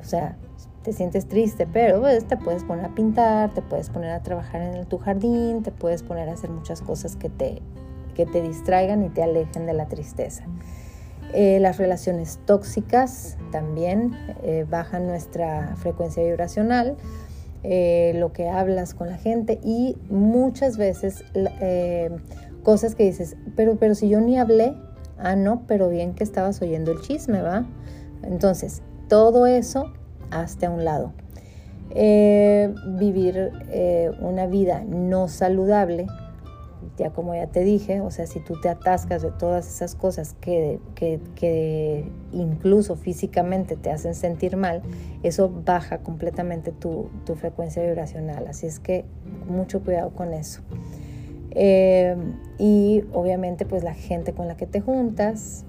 O 0.00 0.04
sea, 0.04 0.36
te 0.82 0.92
sientes 0.92 1.28
triste, 1.28 1.66
pero 1.66 2.00
pues, 2.00 2.24
te 2.26 2.36
puedes 2.36 2.64
poner 2.64 2.86
a 2.86 2.94
pintar, 2.94 3.54
te 3.54 3.62
puedes 3.62 3.90
poner 3.90 4.10
a 4.10 4.22
trabajar 4.22 4.62
en 4.62 4.86
tu 4.86 4.98
jardín, 4.98 5.62
te 5.62 5.70
puedes 5.70 6.02
poner 6.02 6.28
a 6.28 6.32
hacer 6.32 6.50
muchas 6.50 6.80
cosas 6.80 7.16
que 7.16 7.28
te, 7.28 7.62
que 8.14 8.26
te 8.26 8.42
distraigan 8.42 9.04
y 9.04 9.10
te 9.10 9.22
alejen 9.22 9.66
de 9.66 9.74
la 9.74 9.86
tristeza. 9.86 10.44
Eh, 11.32 11.60
las 11.60 11.78
relaciones 11.78 12.40
tóxicas 12.44 13.36
también 13.52 14.16
eh, 14.42 14.66
bajan 14.68 15.06
nuestra 15.06 15.76
frecuencia 15.76 16.24
vibracional, 16.24 16.96
eh, 17.62 18.12
lo 18.16 18.32
que 18.32 18.48
hablas 18.48 18.94
con 18.94 19.08
la 19.08 19.16
gente 19.16 19.60
y 19.62 19.96
muchas 20.08 20.76
veces 20.76 21.24
cosas 22.64 22.94
que 22.94 23.04
dices, 23.04 23.36
pero, 23.54 23.76
pero 23.76 23.94
si 23.94 24.08
yo 24.08 24.20
ni 24.20 24.38
hablé, 24.38 24.74
ah, 25.18 25.36
no, 25.36 25.62
pero 25.68 25.88
bien 25.88 26.14
que 26.14 26.24
estabas 26.24 26.60
oyendo 26.62 26.90
el 26.90 27.00
chisme, 27.00 27.42
¿va? 27.42 27.64
Entonces, 28.22 28.82
todo 29.08 29.46
eso 29.46 29.92
hasta 30.30 30.68
un 30.68 30.84
lado. 30.84 31.12
Vivir 32.98 33.52
una 34.20 34.46
vida 34.46 34.84
no 34.86 35.28
saludable, 35.28 36.06
ya 36.96 37.10
como 37.10 37.34
ya 37.34 37.46
te 37.46 37.64
dije, 37.64 38.00
o 38.00 38.10
sea, 38.10 38.26
si 38.26 38.40
tú 38.40 38.60
te 38.60 38.68
atascas 38.68 39.22
de 39.22 39.30
todas 39.30 39.66
esas 39.68 39.94
cosas 39.94 40.34
que, 40.40 40.78
que, 40.94 42.10
incluso 42.32 42.96
físicamente 42.96 43.76
te 43.76 43.90
hacen 43.90 44.14
sentir 44.14 44.56
mal, 44.56 44.82
eso 45.22 45.50
baja 45.64 45.98
completamente 45.98 46.72
tu, 46.72 47.08
tu 47.24 47.34
frecuencia 47.34 47.82
vibracional. 47.82 48.46
Así 48.46 48.66
es 48.66 48.80
que 48.80 49.04
mucho 49.48 49.80
cuidado 49.80 50.10
con 50.10 50.34
eso. 50.34 50.60
Eh, 51.52 52.16
y 52.58 53.04
obviamente 53.12 53.66
pues 53.66 53.82
la 53.82 53.94
gente 53.94 54.32
con 54.32 54.46
la 54.46 54.56
que 54.56 54.66
te 54.66 54.80
juntas, 54.80 55.64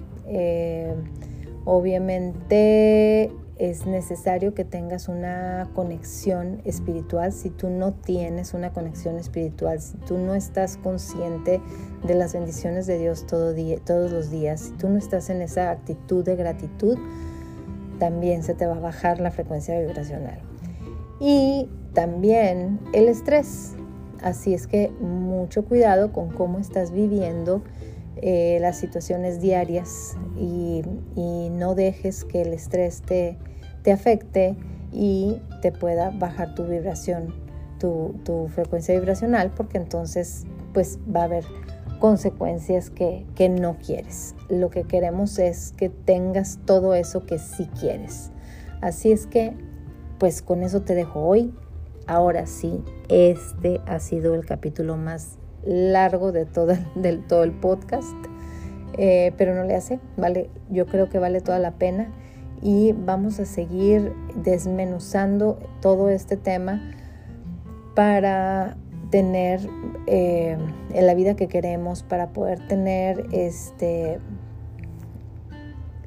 obviamente 1.65 3.31
es 3.61 3.85
necesario 3.85 4.55
que 4.55 4.65
tengas 4.65 5.07
una 5.07 5.69
conexión 5.75 6.63
espiritual. 6.65 7.31
Si 7.31 7.51
tú 7.51 7.69
no 7.69 7.93
tienes 7.93 8.55
una 8.55 8.73
conexión 8.73 9.19
espiritual, 9.19 9.79
si 9.79 9.97
tú 9.97 10.17
no 10.17 10.33
estás 10.33 10.77
consciente 10.77 11.61
de 12.03 12.15
las 12.15 12.33
bendiciones 12.33 12.87
de 12.87 12.97
Dios 12.97 13.27
todo 13.27 13.53
día, 13.53 13.77
todos 13.85 14.11
los 14.11 14.31
días, 14.31 14.61
si 14.61 14.71
tú 14.71 14.89
no 14.89 14.97
estás 14.97 15.29
en 15.29 15.43
esa 15.43 15.69
actitud 15.69 16.25
de 16.25 16.35
gratitud, 16.35 16.97
también 17.99 18.41
se 18.41 18.55
te 18.55 18.65
va 18.65 18.77
a 18.77 18.79
bajar 18.79 19.19
la 19.19 19.29
frecuencia 19.29 19.79
vibracional. 19.79 20.39
Y 21.19 21.69
también 21.93 22.79
el 22.93 23.09
estrés. 23.09 23.73
Así 24.23 24.55
es 24.55 24.65
que 24.65 24.89
mucho 24.99 25.65
cuidado 25.65 26.11
con 26.11 26.29
cómo 26.29 26.57
estás 26.57 26.91
viviendo 26.91 27.61
eh, 28.23 28.57
las 28.59 28.77
situaciones 28.77 29.39
diarias 29.39 30.17
y, 30.35 30.81
no 31.51 31.75
dejes 31.75 32.23
que 32.23 32.41
el 32.41 32.53
estrés 32.53 33.01
te, 33.03 33.37
te 33.83 33.91
afecte 33.91 34.55
y 34.91 35.41
te 35.61 35.71
pueda 35.71 36.11
bajar 36.11 36.55
tu 36.55 36.65
vibración, 36.65 37.33
tu, 37.79 38.49
frecuencia 38.53 38.93
vibracional, 38.93 39.51
porque 39.51 39.77
entonces 39.77 40.43
pues 40.73 40.99
va 41.13 41.21
a 41.21 41.25
haber 41.25 41.45
consecuencias 41.99 42.89
que, 42.89 43.25
que, 43.35 43.49
no 43.49 43.77
quieres. 43.77 44.35
Lo 44.49 44.69
que 44.69 44.83
queremos 44.83 45.39
es 45.39 45.73
que 45.77 45.89
tengas 45.89 46.59
todo 46.65 46.95
eso 46.95 47.25
que 47.25 47.39
sí 47.39 47.67
quieres. 47.79 48.31
Así 48.81 49.11
es 49.11 49.27
que, 49.27 49.53
pues 50.17 50.41
con 50.41 50.63
eso 50.63 50.81
te 50.81 50.95
dejo 50.95 51.21
hoy. 51.21 51.53
Ahora 52.07 52.45
sí, 52.47 52.83
este 53.09 53.81
ha 53.85 53.99
sido 53.99 54.33
el 54.35 54.45
capítulo 54.45 54.97
más 54.97 55.37
largo 55.63 56.31
de 56.31 56.45
todo, 56.45 56.73
todo 57.27 57.43
el 57.43 57.51
podcast, 57.51 58.15
eh, 58.97 59.33
pero 59.37 59.55
no 59.55 59.63
le 59.63 59.75
hace, 59.75 59.99
vale, 60.17 60.49
yo 60.69 60.85
creo 60.87 61.09
que 61.09 61.19
vale 61.19 61.41
toda 61.41 61.59
la 61.59 61.71
pena 61.71 62.11
y 62.61 62.93
vamos 62.93 63.39
a 63.39 63.45
seguir 63.45 64.13
desmenuzando 64.35 65.57
todo 65.81 66.09
este 66.09 66.37
tema 66.37 66.81
para 67.95 68.77
tener 69.09 69.59
eh, 70.07 70.57
la 70.93 71.13
vida 71.13 71.35
que 71.35 71.47
queremos, 71.47 72.03
para 72.03 72.29
poder 72.29 72.65
tener 72.67 73.25
este, 73.31 74.19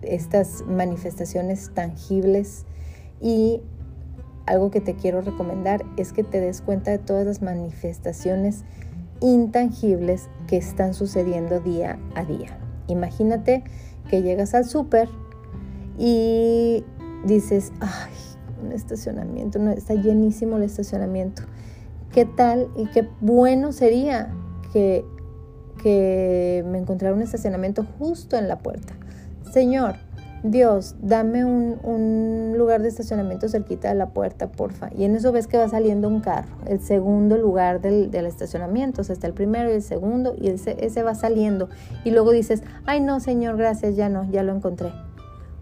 estas 0.02 0.64
manifestaciones 0.66 1.72
tangibles 1.74 2.64
y 3.20 3.60
algo 4.46 4.70
que 4.70 4.80
te 4.80 4.94
quiero 4.94 5.20
recomendar 5.22 5.84
es 5.96 6.12
que 6.12 6.22
te 6.24 6.40
des 6.40 6.60
cuenta 6.60 6.90
de 6.90 6.98
todas 6.98 7.26
las 7.26 7.42
manifestaciones 7.42 8.64
intangibles 9.20 10.28
que 10.46 10.56
están 10.56 10.94
sucediendo 10.94 11.60
día 11.60 11.98
a 12.14 12.24
día. 12.24 12.58
Imagínate 12.86 13.64
que 14.08 14.22
llegas 14.22 14.54
al 14.54 14.66
súper 14.66 15.08
y 15.98 16.84
dices, 17.24 17.72
ay, 17.80 18.12
un 18.62 18.72
estacionamiento, 18.72 19.58
no, 19.58 19.70
está 19.70 19.94
llenísimo 19.94 20.56
el 20.56 20.64
estacionamiento. 20.64 21.42
¿Qué 22.12 22.24
tal 22.24 22.68
y 22.76 22.86
qué 22.86 23.08
bueno 23.20 23.72
sería 23.72 24.32
que, 24.72 25.04
que 25.82 26.64
me 26.68 26.78
encontrara 26.78 27.14
un 27.14 27.22
estacionamiento 27.22 27.84
justo 27.98 28.36
en 28.36 28.48
la 28.48 28.58
puerta? 28.58 28.94
Señor, 29.52 29.96
Dios, 30.46 30.96
dame 31.00 31.42
un, 31.46 32.54
lugar 32.58 32.82
de 32.82 32.88
estacionamiento 32.88 33.48
cerquita 33.48 33.88
de 33.88 33.94
la 33.94 34.10
puerta, 34.10 34.52
porfa. 34.52 34.90
Y 34.94 35.04
en 35.04 35.16
eso 35.16 35.32
ves 35.32 35.46
que 35.46 35.56
va 35.56 35.68
saliendo 35.68 36.06
un 36.06 36.20
carro, 36.20 36.54
el 36.66 36.80
segundo 36.80 37.38
lugar 37.38 37.80
del, 37.80 38.14
estacionamiento, 38.14 39.00
o 39.00 39.04
sea, 39.04 39.14
está 39.14 39.26
el 39.26 39.32
primero 39.32 39.70
y 39.70 39.76
el 39.76 39.82
segundo, 39.82 40.34
y 40.38 40.48
ese, 40.48 40.76
ese 40.84 41.02
va 41.02 41.14
saliendo. 41.14 41.70
Y 42.04 42.10
luego 42.10 42.30
dices, 42.30 42.62
ay 42.84 43.00
no, 43.00 43.20
Señor, 43.20 43.56
gracias, 43.56 43.96
ya 43.96 44.10
no, 44.10 44.30
ya 44.30 44.42
lo 44.42 44.54
encontré. 44.54 44.92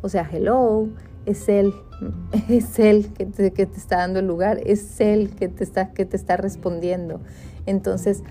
O 0.03 0.09
sea, 0.09 0.29
hello, 0.31 0.89
es 1.27 1.49
Él, 1.49 1.73
es 2.49 2.79
Él 2.79 3.13
que 3.15 3.27
te, 3.27 3.63
está 3.63 3.99
dando 3.99 4.19
el 4.19 4.27
lugar, 4.27 4.61
es 4.65 5.01
Él 5.01 5.31
que 5.31 5.49
te, 5.49 5.65
está, 5.65 5.93
que 5.93 6.05
te 6.05 6.17
está 6.17 6.37
respondiendo. 6.37 7.21
Entonces, 7.67 8.23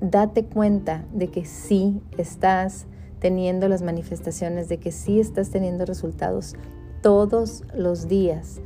date 0.00 0.44
cuenta 0.44 1.04
de 1.12 1.28
que 1.28 1.44
sí 1.44 2.00
estás 2.16 2.86
teniendo 3.18 3.68
las 3.68 3.82
manifestaciones, 3.82 4.68
de 4.68 4.78
que 4.78 4.92
sí 4.92 5.18
estás 5.18 5.50
teniendo 5.50 5.84
resultados 5.84 6.54
todos 7.02 7.64
los 7.74 8.08
días. 8.08 8.60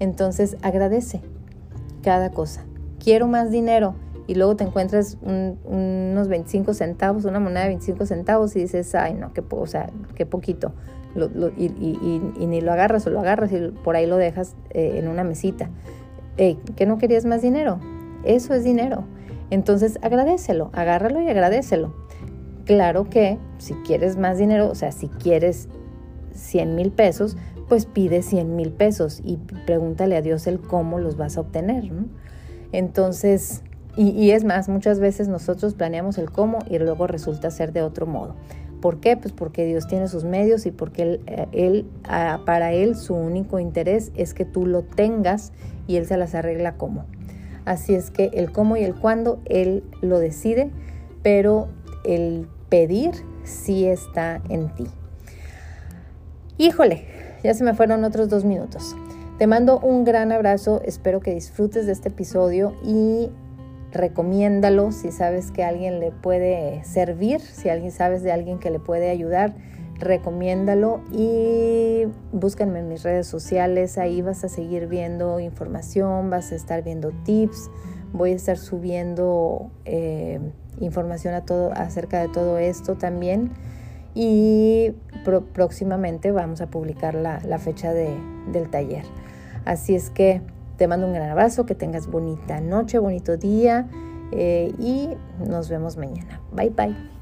Entonces, 0.00 0.56
agradece 0.62 1.20
cada 2.02 2.30
cosa. 2.30 2.64
Quiero 3.02 3.26
más 3.26 3.50
dinero 3.50 3.94
y 4.26 4.34
luego 4.34 4.56
te 4.56 4.64
encuentras 4.64 5.18
unos 5.22 6.28
25 6.28 6.74
centavos, 6.74 7.24
una 7.24 7.40
moneda 7.40 7.62
de 7.62 7.68
25 7.68 8.06
centavos 8.06 8.56
y 8.56 8.60
dices, 8.60 8.94
ay 8.94 9.14
no, 9.14 9.32
qué, 9.32 9.42
o 9.50 9.66
sea, 9.66 9.90
qué 10.14 10.26
poquito 10.26 10.72
y, 11.56 12.46
ni 12.46 12.60
lo 12.60 12.72
agarras 12.72 13.06
o 13.06 13.10
lo 13.10 13.20
agarras 13.20 13.52
y 13.52 13.68
por 13.82 13.96
ahí 13.96 14.06
lo 14.06 14.16
dejas 14.16 14.56
eh, 14.70 14.94
en 14.96 15.08
una 15.08 15.24
mesita. 15.24 15.70
¿Que 16.36 16.86
no 16.86 16.98
querías 16.98 17.24
más 17.24 17.42
dinero? 17.42 17.80
Eso 18.24 18.54
es 18.54 18.62
dinero. 18.62 19.04
Entonces 19.50 19.98
agradecelo, 20.02 20.70
agárralo 20.72 21.20
y 21.20 21.28
agradecelo. 21.28 21.94
Claro 22.64 23.08
que 23.08 23.38
si 23.58 23.74
quieres 23.74 24.16
más 24.16 24.38
dinero, 24.38 24.70
o 24.70 24.74
sea, 24.74 24.92
si 24.92 25.08
quieres 25.08 25.68
100 26.34 26.74
mil 26.74 26.92
pesos, 26.92 27.36
pues 27.68 27.86
pide 27.86 28.22
100 28.22 28.56
mil 28.56 28.72
pesos 28.72 29.20
y 29.24 29.38
pregúntale 29.66 30.16
a 30.16 30.22
Dios 30.22 30.46
el 30.46 30.60
cómo 30.60 30.98
los 30.98 31.16
vas 31.16 31.36
a 31.36 31.40
obtener. 31.40 31.90
Entonces, 32.72 33.62
y, 33.96 34.30
es 34.30 34.44
más, 34.44 34.68
muchas 34.68 35.00
veces 35.00 35.28
nosotros 35.28 35.74
planeamos 35.74 36.18
el 36.18 36.30
cómo 36.30 36.60
y 36.70 36.78
luego 36.78 37.06
resulta 37.06 37.50
ser 37.50 37.72
de 37.72 37.82
otro 37.82 38.06
modo. 38.06 38.36
¿Por 38.80 39.00
qué? 39.00 39.16
Pues 39.16 39.32
porque 39.32 39.64
Dios 39.64 39.86
tiene 39.88 40.08
sus 40.08 40.24
medios 40.24 40.66
y 40.66 40.70
porque 40.70 41.02
él, 41.02 41.20
eh, 41.26 41.46
él, 41.52 41.86
ah, 42.04 42.40
para 42.46 42.72
Él 42.72 42.96
su 42.96 43.14
único 43.14 43.58
interés 43.58 44.12
es 44.16 44.34
que 44.34 44.44
tú 44.44 44.66
lo 44.66 44.82
tengas 44.82 45.52
y 45.86 45.96
Él 45.96 46.06
se 46.06 46.16
las 46.16 46.34
arregla 46.34 46.76
cómo. 46.76 47.04
Así 47.64 47.94
es 47.94 48.10
que 48.10 48.30
el 48.34 48.52
cómo 48.52 48.76
y 48.76 48.84
el 48.84 48.94
cuándo 48.94 49.40
Él 49.46 49.84
lo 50.00 50.18
decide, 50.18 50.70
pero 51.22 51.68
el 52.04 52.46
pedir 52.68 53.12
sí 53.42 53.86
está 53.86 54.40
en 54.48 54.74
ti. 54.74 54.86
Híjole, 56.56 57.06
ya 57.42 57.54
se 57.54 57.64
me 57.64 57.74
fueron 57.74 58.04
otros 58.04 58.28
dos 58.28 58.44
minutos. 58.44 58.96
Te 59.38 59.46
mando 59.46 59.78
un 59.78 60.04
gran 60.04 60.32
abrazo, 60.32 60.82
espero 60.84 61.20
que 61.20 61.32
disfrutes 61.32 61.86
de 61.86 61.92
este 61.92 62.08
episodio 62.08 62.74
y 62.84 63.30
recomiéndalo 63.92 64.92
si 64.92 65.12
sabes 65.12 65.50
que 65.50 65.64
alguien 65.64 66.00
le 66.00 66.10
puede 66.10 66.84
servir, 66.84 67.40
si 67.40 67.68
alguien 67.68 67.90
sabes 67.90 68.22
de 68.22 68.32
alguien 68.32 68.58
que 68.58 68.70
le 68.70 68.78
puede 68.78 69.10
ayudar, 69.10 69.54
recomiéndalo 69.98 71.00
y 71.12 72.04
búsquenme 72.32 72.80
en 72.80 72.88
mis 72.88 73.02
redes 73.02 73.26
sociales, 73.26 73.98
ahí 73.98 74.22
vas 74.22 74.44
a 74.44 74.48
seguir 74.48 74.86
viendo 74.86 75.40
información, 75.40 76.30
vas 76.30 76.52
a 76.52 76.54
estar 76.54 76.82
viendo 76.82 77.12
tips, 77.24 77.70
voy 78.12 78.32
a 78.32 78.36
estar 78.36 78.58
subiendo 78.58 79.70
eh, 79.84 80.38
información 80.80 81.34
a 81.34 81.44
todo, 81.44 81.72
acerca 81.72 82.20
de 82.20 82.28
todo 82.28 82.58
esto 82.58 82.96
también 82.96 83.50
y 84.14 84.92
próximamente 85.52 86.32
vamos 86.32 86.60
a 86.60 86.68
publicar 86.68 87.14
la, 87.14 87.58
fecha 87.58 87.92
del 87.92 88.70
taller. 88.70 89.04
Así 89.64 89.94
es 89.94 90.10
que 90.10 90.40
te 90.78 90.88
mando 90.88 91.06
un 91.06 91.12
gran 91.12 91.28
abrazo, 91.28 91.66
que 91.66 91.74
tengas 91.74 92.06
bonita 92.06 92.60
noche, 92.60 92.98
bonito 92.98 93.36
día 93.36 93.88
eh, 94.32 94.72
y 94.78 95.10
nos 95.46 95.68
vemos 95.68 95.96
mañana. 95.96 96.40
Bye 96.52 96.70
bye. 96.70 97.17